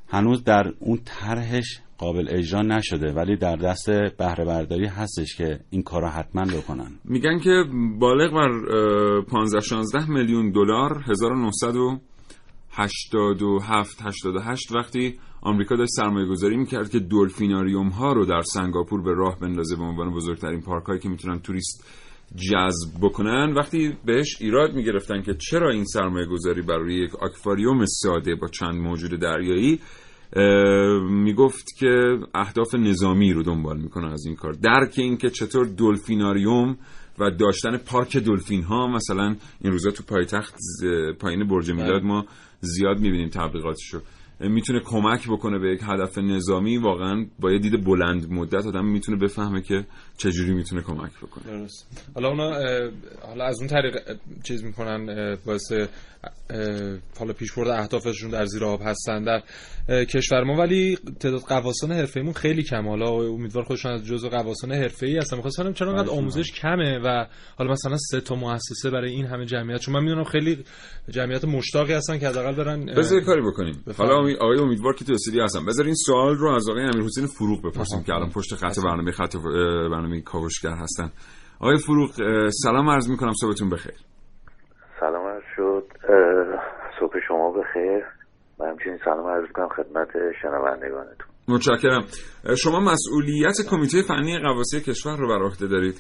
[0.08, 5.84] هنوز در اون طرحش قابل اجرا نشده ولی در دست بهره برداری هستش که این
[5.84, 6.92] کار را حتما بکنن.
[7.06, 7.64] میگن که
[8.00, 8.50] بالغ بر
[9.22, 18.14] 15 16 میلیون دلار 1987 88 وقتی آمریکا داشت سرمایه گذاری می‌کرد که دلفیناریوم ها
[18.14, 21.88] رو در سنگاپور به راه بندازه به عنوان بزرگترین پارک هایی که می‌تونن توریست
[22.36, 23.54] جذب بکنن.
[23.54, 28.76] وقتی بهش ایراد می‌گرفتن که چرا این سرمایه گذاری برای یک آکواریوم ساده با چند
[28.76, 29.80] موجود دریایی
[31.10, 34.54] می‌گفت که اهداف نظامی رو دنبال می‌کنه از این کار.
[34.54, 36.78] درک این که چطور دلفیناریوم
[37.20, 40.56] و داشتن پارک دلفین ها مثلا این روزا تو پایتخت
[41.20, 42.26] پایین برج میلاد ما
[42.60, 44.02] زیاد می‌بینیم تبلیغاتشو.
[44.40, 49.18] می‌تونه کمک بکنه به یک هدف نظامی واقعا با یه دید بلند مدت آدم می‌تونه
[49.18, 49.86] بفهمه که
[50.18, 51.44] چجوری می‌تونه کمک بکنه.
[51.44, 52.10] درست.
[52.16, 52.52] حالا اونا
[53.28, 53.98] حالا از اون طریق
[54.44, 55.06] چیز می‌کنن
[55.46, 55.72] باعث
[57.20, 59.42] حالا پیشبرد اهدافشون در زیر آب هستن در
[60.06, 65.18] کشور ما ولی تعداد قواسان حرفه‌ایمون خیلی کم حالا امیدوار خودشون از جزء قواسان حرفه‌ای
[65.18, 65.36] هستن.
[65.36, 67.26] می‌خواستم چرا انقدر آموزش کمه و
[67.58, 70.64] حالا مثلا سه تا مؤسسه برای این همه جمعیت؟ چون من می‌دونم خیلی
[71.10, 73.84] جمعیت مشتاقی هستن که حداقل برن بذار کاری بکنیم.
[73.98, 77.60] حالا آقای امیدوار که تو استودیو هستن بذار این سوال رو از آقای امیرحسین فروغ
[77.60, 79.36] بپرسیم که الان پشت خط برنامه خط
[79.92, 81.12] برنامه کاوشگر هستن.
[81.60, 82.12] آقای فروغ
[82.50, 83.94] سلام عرض می‌کنم صبحتون بخیر
[85.00, 85.84] سلام عرض شد
[87.52, 88.04] بخیر
[88.60, 90.08] و همچنین سلام عرض می‌کنم خدمت
[90.42, 91.28] شنوندگانتون.
[91.48, 92.06] متشکرم.
[92.58, 95.96] شما مسئولیت کمیته فنی قواسی کشور رو بر عهده دارید.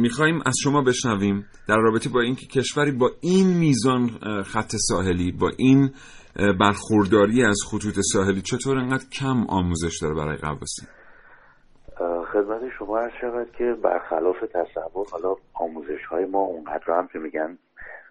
[0.00, 4.08] می‌خوایم از شما بشنویم در رابطه با اینکه کشوری با این میزان
[4.42, 5.90] خط ساحلی با این
[6.60, 10.86] برخورداری از خطوط ساحلی چطور انقدر کم آموزش داره برای قواسی
[12.32, 17.58] خدمت شما عرض شود که برخلاف تصور حالا آموزش های ما اونقدر هم که میگن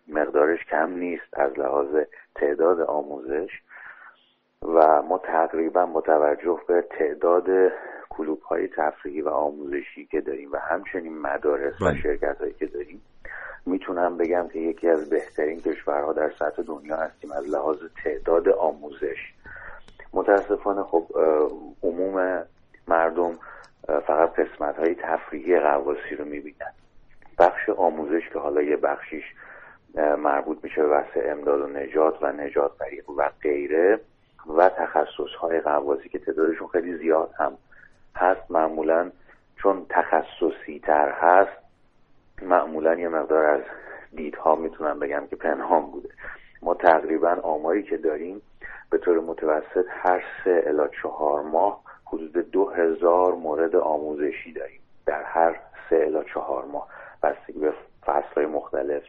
[0.07, 1.87] مقدارش کم نیست از لحاظ
[2.35, 3.49] تعداد آموزش
[4.61, 7.71] و ما تقریبا با توجه به تعداد
[8.09, 13.01] کلوب های تفریحی و آموزشی که داریم و همچنین مدارس و شرکت هایی که داریم
[13.65, 19.33] می‌تونم بگم که یکی از بهترین کشورها در سطح دنیا هستیم از لحاظ تعداد آموزش.
[20.13, 21.07] متاسفانه خب
[21.83, 22.43] عموم
[22.87, 23.39] مردم
[24.07, 26.73] فقط قسمت های تفریحی قواسی رو می‌بینن.
[27.39, 29.23] بخش آموزش که حالا یه بخشیش
[29.95, 33.99] مربوط میشه به بحث امداد و نجات و نجات طریق و غیره
[34.57, 37.57] و تخصص های قواسی که تعدادشون خیلی زیاد هم
[38.15, 38.51] هست.
[38.51, 39.11] معمولا
[39.55, 41.61] چون تخصصی تر هست
[42.41, 43.61] معمولا یه مقدار از
[44.15, 46.09] دیدها می‌تونم بگم که پنهان بوده.
[46.61, 48.41] ما تقریبا آماری که داریم
[48.89, 54.81] به طور متوسط هر سه الا چهار ماه حدود دو هزار مورد آموزشی داریم.
[55.05, 56.87] در هر سه الا چهار ماه.
[57.23, 57.73] بستگی به
[58.05, 59.03] فصل مختلف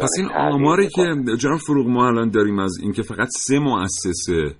[0.00, 1.02] پس این آماری که
[1.38, 4.54] جناب فروغ ما الان داریم از اینکه فقط سه مؤسسه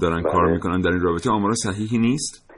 [0.00, 0.32] دارن بله.
[0.32, 2.50] کار می‌کنن در این رابطه آمار صحیحی نیست؟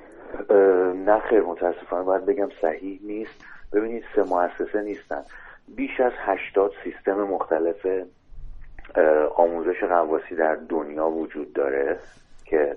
[1.07, 3.45] نه خیر متاسفانه باید بگم صحیح نیست.
[3.73, 5.23] ببینید سه مؤسسه نیستن.
[5.77, 7.87] بیش از هشتاد سیستم مختلف
[9.37, 11.99] آموزش قواسی در دنیا وجود داره
[12.45, 12.77] که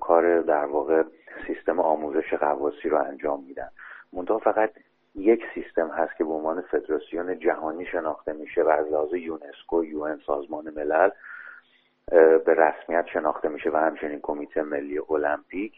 [0.00, 1.02] کار در واقع
[1.46, 3.68] سیستم آموزش قواسی رو انجام میدن.
[4.12, 4.70] منتها فقط
[5.14, 10.20] یک سیستم هست که به عنوان فدراسیون جهانی شناخته میشه و از لحاظ یونسکو یون
[10.26, 11.10] سازمان ملل
[12.46, 15.72] به رسمیت شناخته میشه و همچنین کمیته ملی المپیک.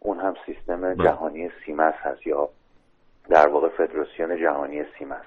[0.00, 2.48] اون هم سیستم جهانی CMAS هست یا
[3.28, 5.24] در واقع فدراسیون جهانی CMAS.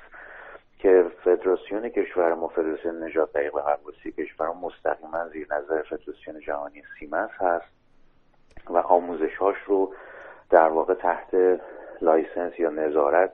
[0.82, 6.84] که فدراسیون کشور ما فدراسیون نجات غریق و غواصی کشور مستقیما زیر نظر فدراسیون جهانی
[7.00, 7.66] CMAS هست
[8.70, 9.94] و آموزش هاش رو
[10.50, 11.60] در واقع تحت
[12.02, 13.32] license یا نظارت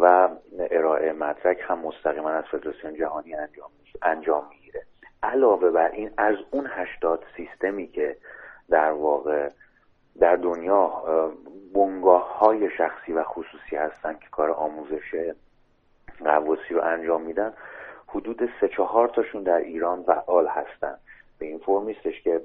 [0.00, 3.70] و ارائه مدرک هم مستقیما از فدراسیون جهانی انجام
[4.02, 4.82] انجام می‌گیره.
[5.22, 8.16] علاوه بر این از اون هشتاد سیستمی که
[8.70, 9.50] در واقع
[10.20, 11.02] در دنیا
[11.74, 15.32] بنگاه های شخصی و خصوصی هستن که کار آموزش
[16.24, 17.52] قواسی رو انجام میدن
[18.08, 20.94] حدود سه چهار تاشون در ایران فعال هستن.
[21.38, 22.40] به این فرم نیستش که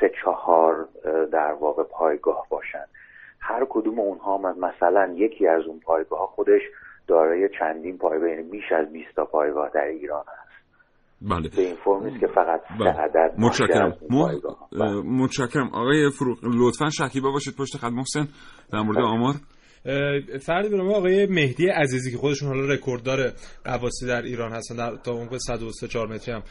[0.00, 0.88] سه چهار
[1.32, 2.84] در واقع پایگاه باشن.
[3.46, 6.62] هر کدوم اونها مثلا یکی از اون پایگاه خودش
[7.06, 10.54] دارای چندین پایگاه یعنی بیش از 20 تا پایگاه در ایران هست.
[11.22, 11.48] بله.
[11.56, 12.90] به این فرم نیست که فقط سه بله.
[12.90, 13.96] عدد متشکرم.
[15.04, 15.68] متشکرم.
[15.72, 17.92] آقای فروغ لطفا شکیبا باشید پشت خط.
[17.92, 18.26] محسن
[18.72, 19.34] در مورد آمار.
[19.34, 19.40] اه،
[20.40, 23.32] فرد به نام آقای مهدی عزیزی که خودشون حالا رکورددار
[23.64, 26.42] قواسی در ایران هستن در تا عمق 103 4 متری هم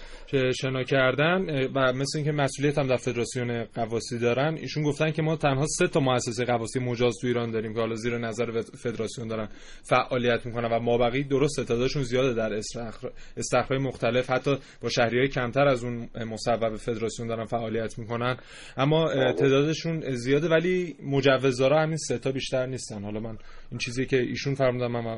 [0.61, 5.35] شنا کردن و مثل اینکه مسئولیت هم در فدراسیون قواسی دارن ایشون گفتن که ما
[5.35, 9.27] تنها سه تا مؤسسه قواسی مجاز تو ایران داریم که حالا زیر نظر فد- فدراسیون
[9.27, 9.47] دارن
[9.83, 14.29] فعالیت می‌کنن و مابقی درست تعدادشون زیاده در استخر- استخرهای مختلف.
[14.29, 18.37] حتی با شهری کمتر از اون مصوب فدراسیون دارن فعالیت می‌کنن.
[18.77, 23.03] اما تعدادشون زیاده ولی مجوزدارا همین سه تا بیشتر نیستن.
[23.03, 23.37] حالا من
[23.71, 25.17] این چیزی که ایشون فرمودن من من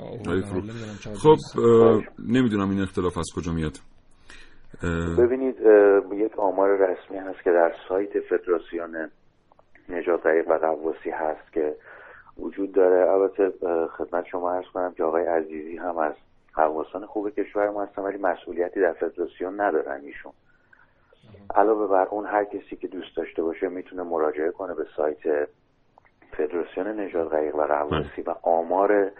[1.24, 1.38] خب
[2.30, 3.78] نمی‌دونم این اختلاف از کجا میاد.
[5.18, 5.56] ببینید
[6.14, 9.10] یک آمار رسمی هست که در سایت فدراسیون
[9.90, 11.76] نجات و قواسی هست که
[12.40, 13.12] وجود داره.
[13.12, 13.52] البته
[13.98, 16.14] خدمت شما عرض کنم که آقای عزیزی هم از
[16.56, 20.32] قواسان خوب کشور ما هستن ولی مسئولیتی در فدراسیون ندارن ایشون.
[21.56, 25.48] علاوه بر اون هر کسی که دوست داشته باشه می‌تونه مراجعه کنه به سایت
[26.38, 29.12] فدراسیون نجات غریق و قواسی و آمار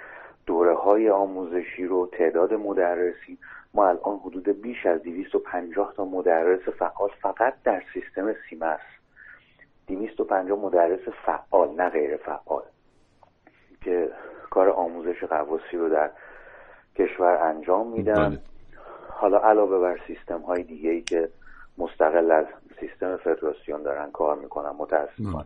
[0.46, 3.38] دوره های آموزشی رو تعداد مدرسی
[3.74, 8.80] ما الان حدود بیش از 250 تا مدرس فعال فقط در سیستم سیمس
[9.88, 12.64] 250 مدرس فعال نه غیر فعال
[13.82, 14.10] که
[14.50, 16.12] کار آموزش قواسی رو در
[16.96, 18.30] کشور انجام میدن.
[18.30, 18.40] بله.
[19.10, 21.30] حالا علاوه بر سیستم های دیگه ای که
[21.78, 22.46] مستقل از
[22.80, 25.46] سیستم فدراسیون دارن کار می‌کنن متاسفانه.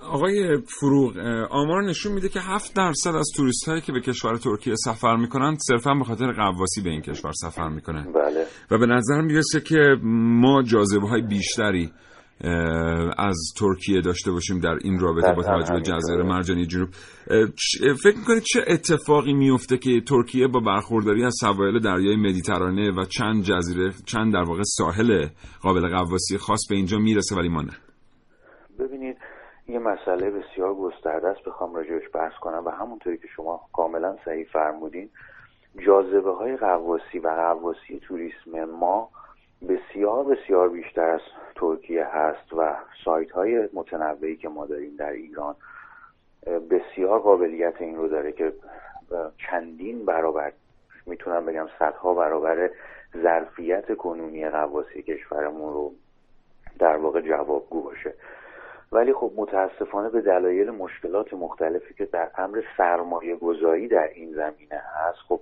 [0.00, 1.16] آقای فروغ
[1.50, 5.56] آمار نشون میده که 7 درصد از توریست هایی که به کشور ترکیه سفر می‌کنن
[5.68, 8.12] صرفا به خاطر قواسی به این کشور سفر می‌کنن.
[8.12, 8.46] بله.
[8.70, 11.92] و به نظر می‌رسه که ما جاذبه های بیشتری
[13.18, 15.80] از ترکیه داشته باشیم در این رابطه با توجه به.
[15.80, 16.88] جزایر مرجانی جنوب.
[18.02, 23.42] فکر می‌کنید چه اتفاقی میفته که ترکیه با برخورداری از سواحل دریای مدیترانه و چند
[23.42, 25.28] جزیره چند در واقع ساحل
[25.60, 27.72] قابل قواسی خاص به اینجا می‌رسه ولی ما نه؟
[28.78, 29.16] ببینید
[29.70, 31.44] یه مسئله بسیار گسترده است.
[31.44, 35.10] بخوام راجعش بحث کنم و همونطوری که شما کاملا صحیح فرمودین
[35.86, 39.10] جاذبه های قواسی و قواسی توریسم ما
[39.68, 41.20] بسیار بسیار بیشتر از
[41.54, 45.56] ترکیه هست و سایت های متنوعی که ما داریم در ایران
[46.70, 48.52] بسیار قابلیت این رو داره که
[49.38, 50.52] چندین برابر
[51.06, 52.70] می‌تونم بگم صدها برابر
[53.22, 55.92] ظرفیت کنونی قواسی کشورمون رو
[56.78, 58.14] در واقع جوابگو باشه.
[58.92, 64.82] ولی خب متاسفانه به دلایل مشکلات مختلفی که در امر سرمایه گذاری در این زمینه
[64.94, 65.40] هست خب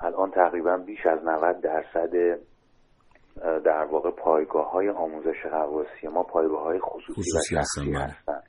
[0.00, 2.38] الان تقریبا بیش از 90 درصد
[3.64, 8.04] در واقع پایگاه های آموزش قواسی ما پایگاه های خصوصی, خصوصی و هستن، شخصی بله.
[8.04, 8.42] هستن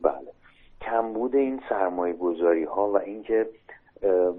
[0.00, 0.32] بله
[0.80, 3.46] کمبود این سرمایه گذاری ها و اینکه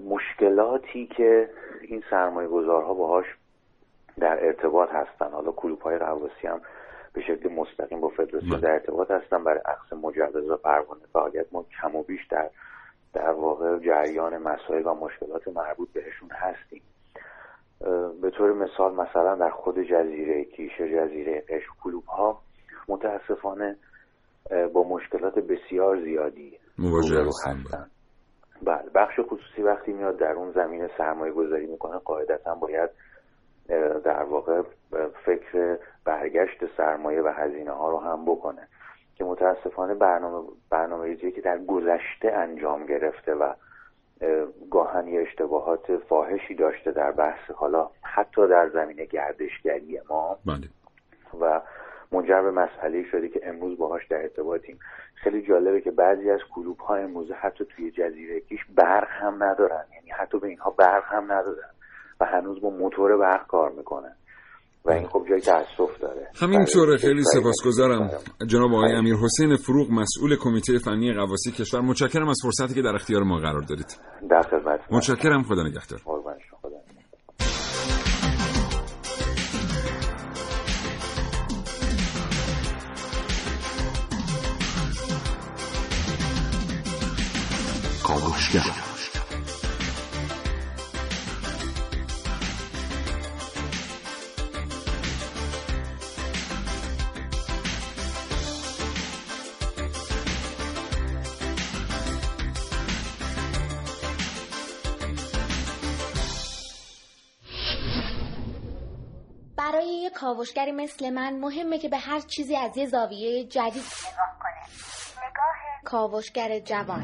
[0.08, 1.50] مشکلاتی که
[1.82, 3.26] این سرمایه گذارها باهاش
[4.18, 5.98] در ارتباط هستن حالا کلوب های
[6.42, 6.60] هم
[7.12, 8.60] به شکل مستقیم با فدراسیون بله.
[8.60, 12.50] در ارتباط هستن برای اخذ مجوز و پروانه فعالیت ما کم و بیش در
[13.12, 16.82] در واقع جریان مسائل و مشکلات مربوط بهشون هستیم.
[18.22, 22.40] به طور مثال مثلا در خود جزیره کیش جزیره قشم کلوب ها
[22.88, 23.76] متاسفانه
[24.72, 27.90] با مشکلات بسیار زیادی مواجه روبرو هستن، هستن.
[28.62, 28.90] بله.
[28.94, 32.90] بخش خصوصی وقتی میاد در اون زمینه سرمایه گذاری می‌کنه قاعدتا باید
[34.04, 34.62] در واقع
[35.24, 38.68] فکر برگشت سرمایه و هزینه ها رو هم بکنه.
[39.20, 43.52] که متاسفانه برنامه برنامه ریزی که در گذشته انجام گرفته و
[44.20, 50.38] اه، گاهن یه اشتباهات فاحشی داشته در بحث حالا حتی در زمینه گردشگری ما.
[50.46, 50.68] بله.
[51.40, 51.60] و
[52.12, 54.78] منجر به مسئله شده که امروز باهاش در ارتباطیم.
[55.14, 59.84] خیلی جالبه که بعضی از کلوب ها امروز حتی توی جزیره کیش برق هم ندارن.
[59.94, 61.69] یعنی حتی به اینها برق هم ندادن.
[62.20, 64.12] و هنوز با موتور برق کار می‌کنن
[64.84, 66.28] و این خب جای تاسف داره.
[66.40, 68.10] همینطوره خیلی سپاسگزارم.
[68.46, 71.80] جناب آقای امیر حسین فروغ مسئول کمیته فنی قواسی کشور.
[71.80, 74.00] متشکرم از فرصتی که در اختیار ما قرار دارید.
[74.30, 75.42] در خدمت متشکرم.
[75.42, 76.00] خدا نگهدار.
[76.04, 76.58] قربان شما.
[76.62, 76.76] خدا
[88.06, 88.89] کاوشگر.
[110.20, 114.62] کاوشگری مثل من مهمه که به هر چیزی از یه زاویه جدید نگاه کنه.
[115.28, 117.02] نگاه کاوشگر جوان.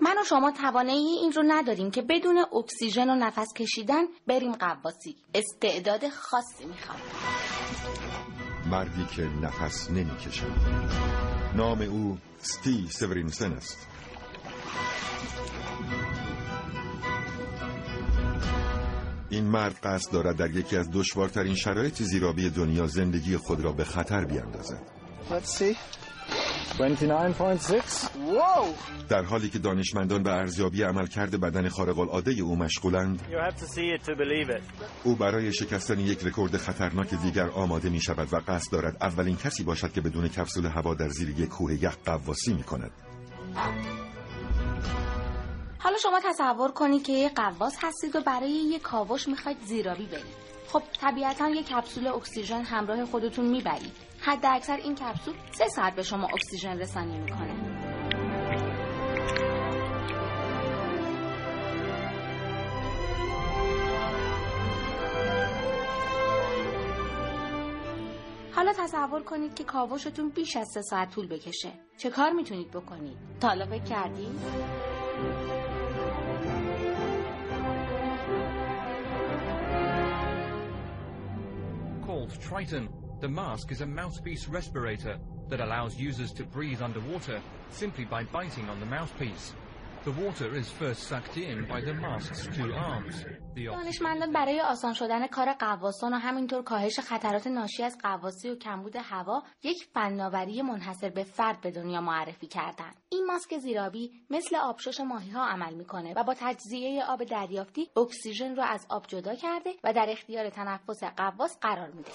[0.00, 5.16] من و شما توانایی این رو نداریم که بدون اکسیژن و نفس کشیدن بریم قواسی.
[5.34, 6.98] استعداد خاصی می‌خواد
[8.66, 10.52] مردی که نفس نمی‌کشد.
[11.56, 13.97] نام او ستی سورینسن است.
[19.30, 23.84] این مرد قصد دارد در یکی از دشوارترین شرایط زیرابی دنیا زندگی خود را به
[23.84, 24.82] خطر بیاندازد.
[25.30, 25.76] Let's see.
[26.78, 28.08] 29.6.
[28.30, 28.74] Whoa!
[29.08, 33.66] در حالی که دانشمندان به ارزیابی عملکرد بدن خارق العاده او مشغولند، You have to
[33.66, 34.62] see it to believe it.
[35.04, 39.64] او برای شکستن یک رکورد خطرناک دیگر آماده می شود و قصد دارد اولین کسی
[39.64, 42.90] باشد که بدون کپسول هوا در زیر یک کوه یخ قواسی می کند.
[45.78, 50.48] حالا شما تصور کنید که یه قواس هستید و برای یه کاوش می‌خواید زیرابی برید
[50.72, 56.02] خب طبیعتا یه کپسول اکسیژن همراه خودتون می‌برید حد اکثر این کپسول سه ساعت به
[56.02, 57.54] شما اکسیژن رسانی می‌کنه
[68.56, 73.18] حالا تصور کنید که کاوشتون بیش از سه ساعت طول بکشه چه کار می‌تونید بکنید؟
[73.40, 74.38] فکر کردید؟
[82.18, 82.88] Called Triton,
[83.20, 87.40] the mask is a mouthpiece respirator that allows users to breathe underwater
[87.70, 89.54] simply by biting on the mouthpiece.
[90.04, 93.26] The water is first sucked in by the mask's two arms.
[93.66, 98.96] دانشمندان برای آسان شدن کار قواسان و همینطور کاهش خطرات ناشی از قواسی و کمبود
[98.96, 102.96] هوا یک فناوری منحصر به فرد به دنیا معرفی کردند.
[103.08, 108.56] این ماسک زیرابی مثل آبشش ماهی ها عمل می‌کنه و با تجزیه آب دریافتی اکسیژن
[108.56, 112.10] را از آب جدا کرده و در اختیار تنفس قواس قرار میده.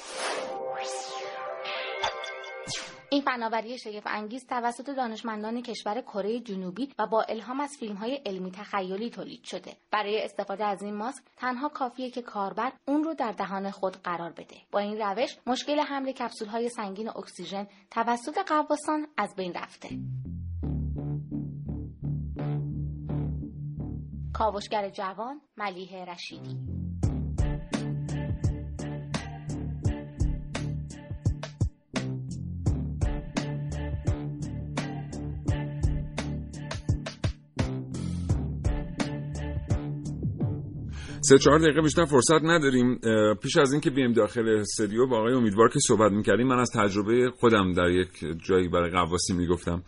[3.13, 8.15] این فناوری شگفت انگیز توسط دانشمندان کشور کره جنوبی و با الهام از فیلم های
[8.25, 9.77] علمی تخیلی تولید شده.
[9.91, 14.31] برای استفاده از این ماسک تنها کافیه که کاربر اون رو در دهان خود قرار
[14.31, 14.55] بده.
[14.71, 19.89] با این روش مشکل حمل کپسول های سنگین اکسیژن توسط قواسان از بین رفته.
[24.33, 26.72] کاوشگر جوان ملیه رشیدی
[41.25, 42.99] سه چهار دقیقه بیشتر فرصت نداریم.
[43.41, 47.31] پیش از اینکه بیایم داخل استودیو با آقای امیدوار که صحبت می‌کردیم من از تجربه
[47.39, 48.09] خودم در یک
[48.43, 49.83] جایی برای قواسی می‌گفتم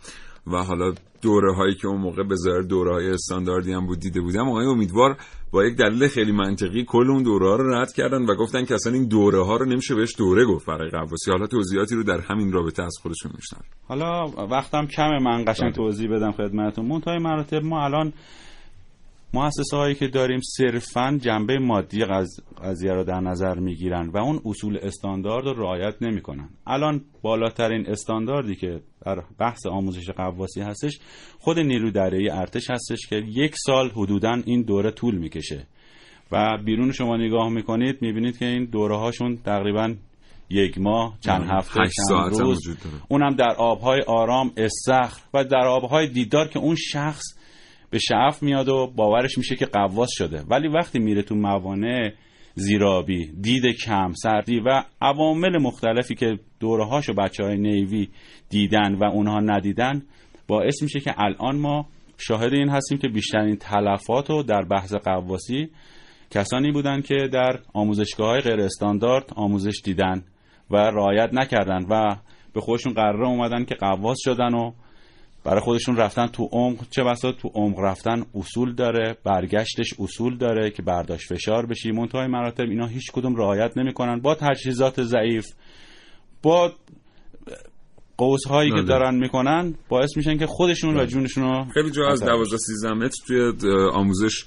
[0.46, 4.20] و حالا دوره هایی که اون موقع به ظاهر دوره های استانداردی هم بود دیده
[4.20, 5.16] بودم آقای امیدوار
[5.50, 8.74] با یک دلیل خیلی منطقی کل اون دوره ها رو رد کردن و گفتن که
[8.74, 12.20] اصلا این دوره ها رو نمیشه بهش دوره گفت برای قواسی حالا توضیحاتی رو در
[12.20, 16.86] همین رابطه از خودشون میشنن حالا وقتم کمه من قشنگ توضیح بدم خدمتتون.
[16.86, 18.12] منتهای مراتب ما الان
[19.34, 24.40] مؤسسه هایی که داریم صرفا جنبه مادی قض- قضیه رو در نظر می‌گیرن و اون
[24.44, 26.48] اصول استاندارد رو رعایت نمی‌کنن.
[26.66, 30.98] الان بالاترین استانداردی که در بحث آموزش قواسی هستش
[31.38, 35.66] خود نیرو دریایی ارتش هستش که یک سال حدودا این دوره طول می‌کشه.
[36.32, 39.94] و بیرون شما نگاه می‌کنید می‌بینید که این دوره هاشون تقریبا
[40.50, 42.78] یک ماه چند آره، هفته چند روز.
[43.08, 47.24] اونم در آبهای آرام استخر و در آبهای دیدار که اون شخص
[47.96, 50.42] به شعف میاد و باورش میشه که قواس شده.
[50.50, 52.12] ولی وقتی میره تو موانع
[52.54, 58.08] زیرابی دید کم سردی و عوامل مختلفی که دوره هاشو بچه های نیوی
[58.48, 60.02] دیدن و اونها ندیدن
[60.48, 61.86] باعث میشه که الان ما
[62.18, 65.68] شاهد این هستیم که بیشترین تلفات رو در بحث قواسی
[66.30, 70.24] کسانی بودن که در آموزشگاه های غیر استاندارد آموزش دیدن
[70.70, 72.16] و رعایت نکردن و
[72.54, 74.72] به خودشون قرار اومدن که قواس شدن و
[75.46, 80.70] برای خودشون رفتن تو عمق چه بسا تو عمق رفتن اصول داره برگشتش اصول داره
[80.70, 81.92] که برداشت فشار بشی.
[81.92, 84.20] منتهای مراتب اینا هیچ کدوم رعایت نمی‌کنن.
[84.20, 85.46] با تجهیزات ضعیف
[86.42, 86.72] با
[88.16, 88.84] قوس هایی که بله.
[88.84, 92.94] دارن می‌کنن باعث میشن که خودشون و جونشون رو خیلی جا از خطر 12 13
[92.94, 94.44] متر توی آموزش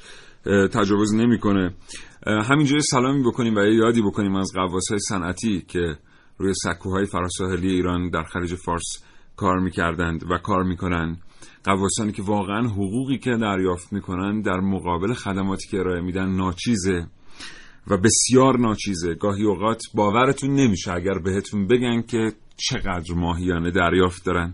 [0.74, 1.74] تجاوز نمی‌کنه.
[2.26, 5.98] همینجا یه سلامی بکنیم و یادی بکنیم از قواس های صنعتی که
[6.38, 9.04] روی سکوهای فراساحلی ایران در خلیج فارس
[9.40, 11.18] کار می‌کردند و کار می‌کنن
[11.64, 17.08] قواسانی که واقعا حقوقی که دریافت می‌کنن در مقابل خدماتی که ارائه میدن ناچیزه
[17.88, 19.14] و بسیار ناچیزه.
[19.16, 24.54] گاهی اوقات باورتون نمیشه اگر بهتون بگن که چقدر ماهیانه دریافت دارن.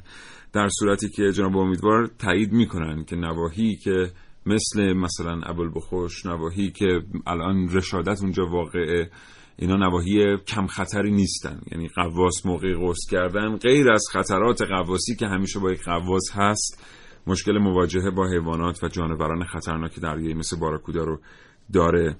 [0.53, 4.11] در صورتی که جناب امیدوار تایید می‌کنن که نواحی که
[4.45, 9.09] مثل مثلا ابوالبخش نواحی که الان رشادت اونجا واقعه
[9.57, 11.61] اینا نواحی کم خطری نیستن.
[11.71, 16.83] یعنی قواس موقع قوس کردن غیر از خطرات قواسی که همیشه با یک قواس هست
[17.27, 21.19] مشکل مواجهه با حیوانات و جانوران خطرناک دریایی مثل باراکودا رو
[21.73, 22.17] داره.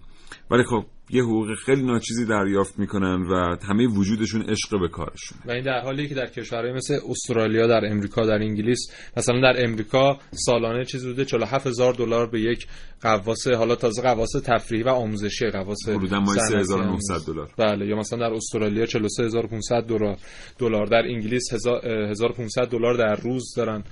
[0.51, 5.51] ولی خب یه حقوق خیلی ناچیزی دریافت می‌کنن و همه وجودشون عشق به کارشون و
[5.51, 10.20] این در حالی که در کشورهای مثل استرالیا در امریکا در انگلیس مثلا در امریکا
[10.32, 12.68] سالانه چیزی بوده 47 هزار دلار به یک
[13.01, 17.49] قواس حالا تازه قواس تفریحی و آموزشی قواس حدودا صنعتی 3900 دلار.
[17.58, 20.18] بله یا مثلا در استرالیا 43500 دلار.
[20.60, 23.84] دلار در انگلیس 1500 دلار در روز دارن.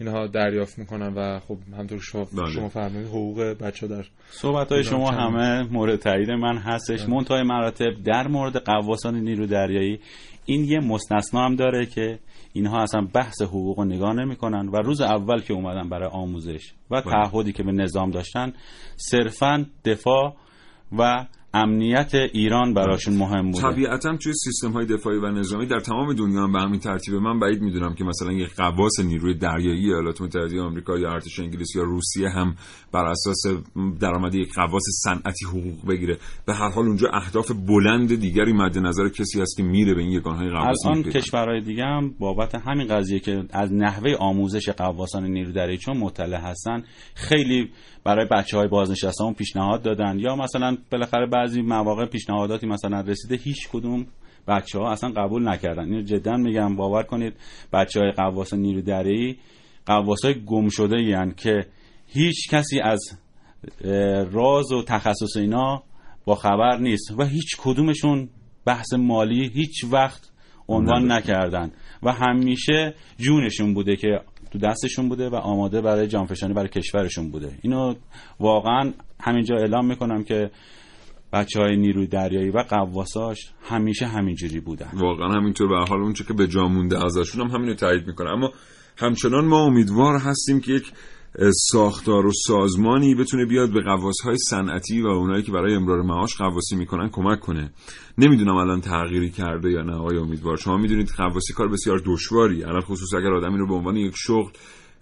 [0.00, 2.50] اینها دریافت می‌کنن و خب همطور شما, بله.
[2.50, 7.42] شما فرمودید حقوق بچه در صحبت های شما چند؟ همه مورد تایید من هستش منتهای
[7.42, 10.00] مراتب در مورد قواسان نیرو دریایی
[10.44, 12.18] این یه مستثنا هم داره که
[12.52, 17.02] اینها اصلا بحث حقوق رو نگاه نمی‌کنن و روز اول که اومدن برای آموزش و
[17.02, 17.12] بله.
[17.12, 18.52] تعهدی که به نظام داشتن
[18.96, 20.36] صرفا دفاع
[20.98, 23.72] و امنیت ایران براشون مهم بوده.
[23.72, 27.38] طبیعتا توی سیستم های دفاعی و نظامی در تمام دنیا هم به همین ترتیب من
[27.38, 31.82] بعید می‌دونم که مثلا یک قواس نیروی دریایی ایالات متحده آمریکا یا ارتش انگلیس یا
[31.82, 32.54] روسیه هم
[32.92, 33.42] بر اساس
[34.00, 36.18] درآمد یک قواس صنعتی حقوق بگیره.
[36.46, 40.10] به هر حال اونجا اهداف بلند دیگری مد نظر کسی هست که میره به این
[40.10, 41.02] یگانهای قواس الان.
[41.02, 46.40] کشورهای دیگه هم بابت همین قضیه که از نحوه آموزش قواسان نیرو دریایی چون مطلع
[46.40, 46.82] هستن
[47.14, 47.70] خیلی
[48.04, 50.18] برای بچه های بازنشستهان پیشنهاد دادن.
[50.18, 54.06] یا مثلا بالاخره بعضی مواقع پیشنهاداتی مثلا رسیده هیچ کدوم
[54.48, 55.84] بچه ها اصلا قبول نکردن.
[55.84, 57.34] اینو جدا میگم باور کنید
[57.72, 59.38] بچه های قواس نیرو دریایی
[59.86, 61.66] قواس های گم شده که
[62.06, 63.18] هیچ کسی از
[64.32, 65.82] راز و تخصص اینا
[66.24, 68.28] با خبر نیست و هیچ کدومشون
[68.64, 70.30] بحث مالی هیچ وقت
[70.68, 71.72] عنوان نکردن.
[72.02, 74.20] و همیشه جونشون بوده که
[74.50, 77.58] تو دستشون بوده و آماده برای جانفشانی برای کشورشون بوده.
[77.62, 77.94] اینو
[78.40, 80.50] واقعا همینجا اعلام می‌کنم که
[81.32, 84.90] بچه های نیروی دریایی و قواساش همیشه همینجوری بودن.
[84.94, 88.52] واقعا همینطور به حال اونچه که به جا مونده ازشون هم همینو تایید می‌کنه اما
[88.96, 90.92] همچنان ما امیدوار هستیم که یک
[91.70, 96.76] ساختار و سازمانی بتونه بیاد به قواسهای صنعتی و اونایی که برای امرار معاش قواسی
[96.76, 97.72] می‌کنن کمک کنه.
[98.18, 100.56] نمی‌دونم الان تغییری کرده یا نه آقای امیدوار.
[100.56, 102.64] شما می‌دونید قواسی کار بسیار دشواری.
[102.64, 104.50] الان خصوص اگر آدمی رو به عنوان یک شغل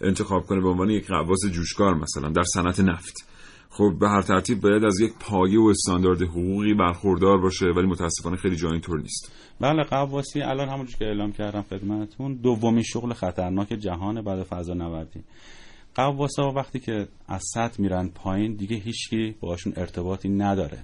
[0.00, 3.28] انتخاب کنه به عنوان یک قواس جوشکار مثلا در صنعت نفت.
[3.70, 8.36] خب به هر ترتیب باید از یک پایه و استاندارد حقوقی برخوردار باشه ولی متاسفانه
[8.36, 9.32] خیلی جا اینطور نیست.
[9.60, 15.20] بله قواسی الان همونجور که اعلام کردم خدمتتون دومین شغل خطرناک جهان بعد فضا نوردی
[15.98, 20.78] قواسا وقتی که از سطح میرن پایین دیگه هیچکی باشون ارتباطی نداره.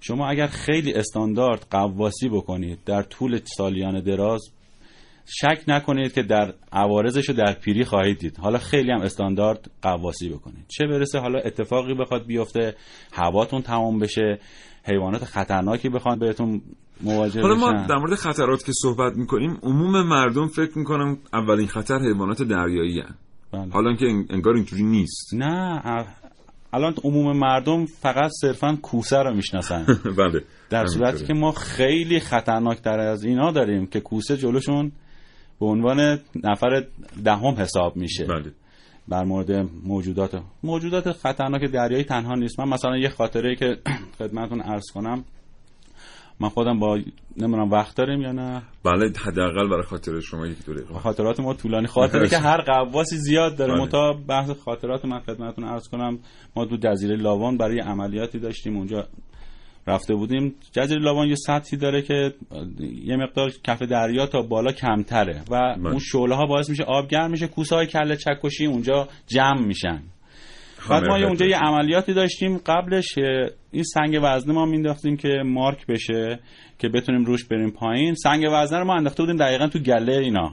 [0.00, 4.50] شما اگر خیلی استاندارد قواسی بکنید در طول سالیان دراز
[5.26, 8.36] شک نکنید که در عوارضش رو در پیری خواهید دید.
[8.38, 10.64] حالا خیلی هم استاندارد قواسی بکنید.
[10.68, 12.74] چه برسه حالا اتفاقی بخواد بیفته
[13.12, 14.38] هواتون تمام بشه
[14.84, 16.62] حیوانات خطرناکی بخواد بهتون
[17.00, 21.98] مواجه حالا ما در مورد خطرات که صحبت می‌کنیم عموم مردم فکر می‌کنم اولین خطر
[21.98, 23.14] حیوانات دریایی هن.
[23.52, 23.70] بله.
[23.72, 25.34] حالا که ان- انگار اینجوری نیست.
[25.34, 25.82] نه
[26.72, 29.86] الان عموم مردم فقط صرفا کوسه رو می‌شناسن.
[30.18, 30.44] بله.
[30.70, 30.86] در.
[30.86, 34.92] صورتی که ما خیلی خطرناکتر از اینا داریم که کوسه جلوشون
[35.60, 36.84] به عنوان نفر
[37.24, 38.24] دهم حساب میشه.
[38.24, 38.52] بله.
[39.08, 39.50] بر مورد
[39.84, 40.42] موجودات.
[40.62, 42.60] موجودات خطرناک دریایی تنها نیست.
[42.60, 43.76] من مثلا یه خاطره که
[44.18, 45.24] خدمتتون عرض کنم.
[46.40, 46.96] من خودم با
[47.36, 48.62] نمی‌دونم وقت داریم یا نه.
[48.84, 51.86] بله حداقل برای خاطر شما یک دو دقیقه خاطرات ما طولانی.
[51.86, 53.72] خاطره که هر قواسی زیاد داره.
[53.72, 53.82] بله.
[53.82, 56.18] متا بحث خاطرات من خدمتتون عرض کنم.
[56.56, 58.76] ما دو جزیره لاوان برای عملیاتی داشتیم.
[58.76, 59.06] اونجا
[59.86, 60.54] رفته بودیم.
[60.72, 62.34] جزیره لاوان یه سطحی داره که
[63.04, 65.88] یه مقدار کف دریا تا بالا کمتره و بله.
[65.88, 67.46] اون شعله ها باعث میشه آب گرم میشه.
[67.46, 70.02] کوسه های کله چکشی اونجا جمع میشن.
[70.90, 71.56] بعد ما اونجا یه.
[71.56, 72.58] عملیاتی داشتیم.
[72.66, 73.18] قبلش
[73.70, 76.40] این سنگ وزنه ما مینداختیم که مارک بشه
[76.78, 78.14] که بتونیم روش بریم پایین.
[78.14, 80.52] سنگ وزنه رو ما انداخته بودیم دقیقا تو گله اینا.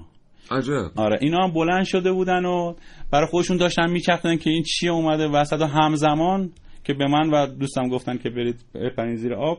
[0.52, 0.92] عجب.
[0.96, 2.74] آره اینا هم بلند شده بودن و
[3.12, 6.52] برای خودشون داشتن میچرخیدن که این چیه اومده وسط و همزمان
[6.84, 9.58] که به من و دوستم گفتن که برید بپرین زیر آب.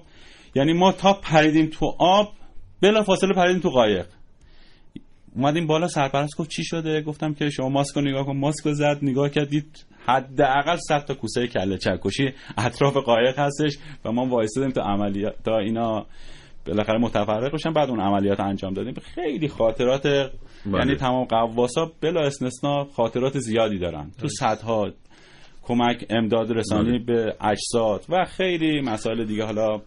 [0.55, 2.33] یعنی ما تا پریدیم تو آب
[2.83, 4.07] بلا فاصله پریدیم تو قایق.
[5.35, 8.37] اومدیم بالا سرپرست گفت چی شده؟ گفتم که شما ماسک رو نگاه کن.
[8.37, 12.32] ماسک رو زد نگاه کرد دید حداقل 100 تا کوسه کله چکشی.
[12.59, 16.07] اطراف قایق هستش و ما وایسادیم تا عملیات تا اینا
[16.66, 17.72] بالاخره متفرق بشن.
[17.72, 18.95] بعد اون عملیات انجام دادیم.
[19.14, 20.07] خیلی خاطرات
[20.66, 24.11] یعنی تمام قواسا بلا استثنا خاطرات زیادی دارن.
[24.20, 24.91] تو صدها
[25.62, 29.45] کمک امداد رسانی به اجساد و خیلی مسائل دیگه.
[29.45, 29.80] حالا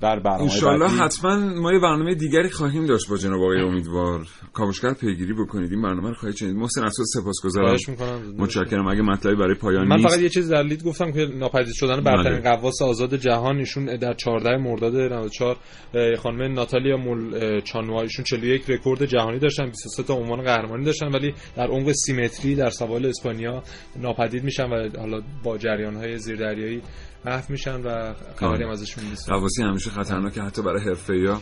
[0.00, 0.98] بر برنامه انشالله بعدی.
[0.98, 5.82] حتما ما یه برنامه دیگری خواهیم داشت با جناب آقای امیدوار کاوشگر پیگیری بکنید این
[5.82, 8.34] برنامه رو خواهید شنید محسن از تو سپاسگزارم خواهش می‌کنم.
[8.38, 11.74] متشکرم اگه مطلبی برای پایان من نیست فقط یه چیز در لید گفتم که ناپدید
[11.74, 12.56] شدن برترین بله.
[12.56, 15.56] قواس آزاد جهان ایشون در 14 مرداد 94
[15.94, 21.06] اه، خانم ناتالیا مول چانوا ایشون 41 رکورد جهانی داشتن 23 تا عنوان قهرمانی داشتن
[21.06, 23.62] ولی در عمق سیمتری در سوال اسپانیا
[23.96, 26.82] ناپدید میشن و حالا با جریان های زیردریایی
[27.24, 29.30] محو میشن و خبری هم ازشون نیست.
[29.30, 31.40] قواسی همیشه خطرناکه حتی برای حرفه‌ای‌ها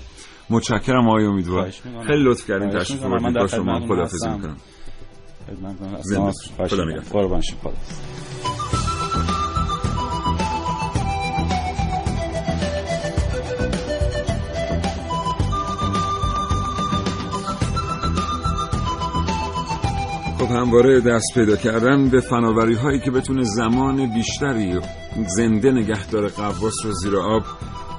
[0.51, 1.71] متشکرم آقای امیدوار.
[2.07, 4.35] خیلی لطف کردین تشریف در با شما خداحافظی هستم.
[4.35, 4.57] می‌کنم.
[5.47, 6.33] خدمتتون هستم.
[20.49, 24.81] خب همواره دست پیدا کردن به فناوری هایی که بتونه زمان بیشتری
[25.37, 27.43] زنده نگه داره قواس رو زیر آب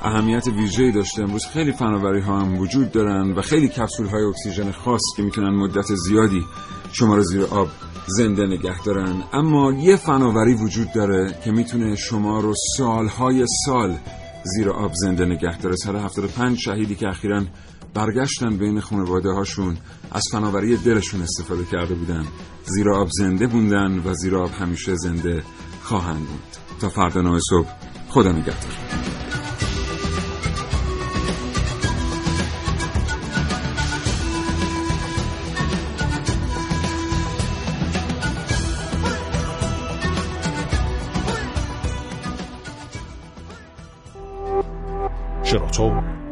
[0.02, 1.24] اهمیت ویژه‌ای داشته.
[1.24, 5.50] امروز خیلی فناوری ها هم وجود دارن و خیلی کپسول های اکسیژن خاص که می‌تونن
[5.50, 6.46] مدت زیادی
[6.92, 7.68] شما رو زیر آب
[8.08, 9.24] زنده نگه دارن.
[9.34, 13.98] اما یه فناوری وجود داره که می‌تونه شما رو سالهای سال
[14.44, 15.76] زیر آب زنده نگه داره.
[15.76, 17.42] 175 شهیدی که اخیراً
[17.94, 19.78] برگشتن بین خانواده هاشون.
[20.12, 22.26] از فناوری دلشون استفاده کرده بودن.
[22.66, 25.44] زیر آب زنده موندن و زیر آب همیشه زنده
[25.82, 26.80] خواهند بود.
[26.82, 27.70] تا فردا نوع صبح.
[28.10, 28.90] خدا نگهدار.
[45.44, 46.19] شراطو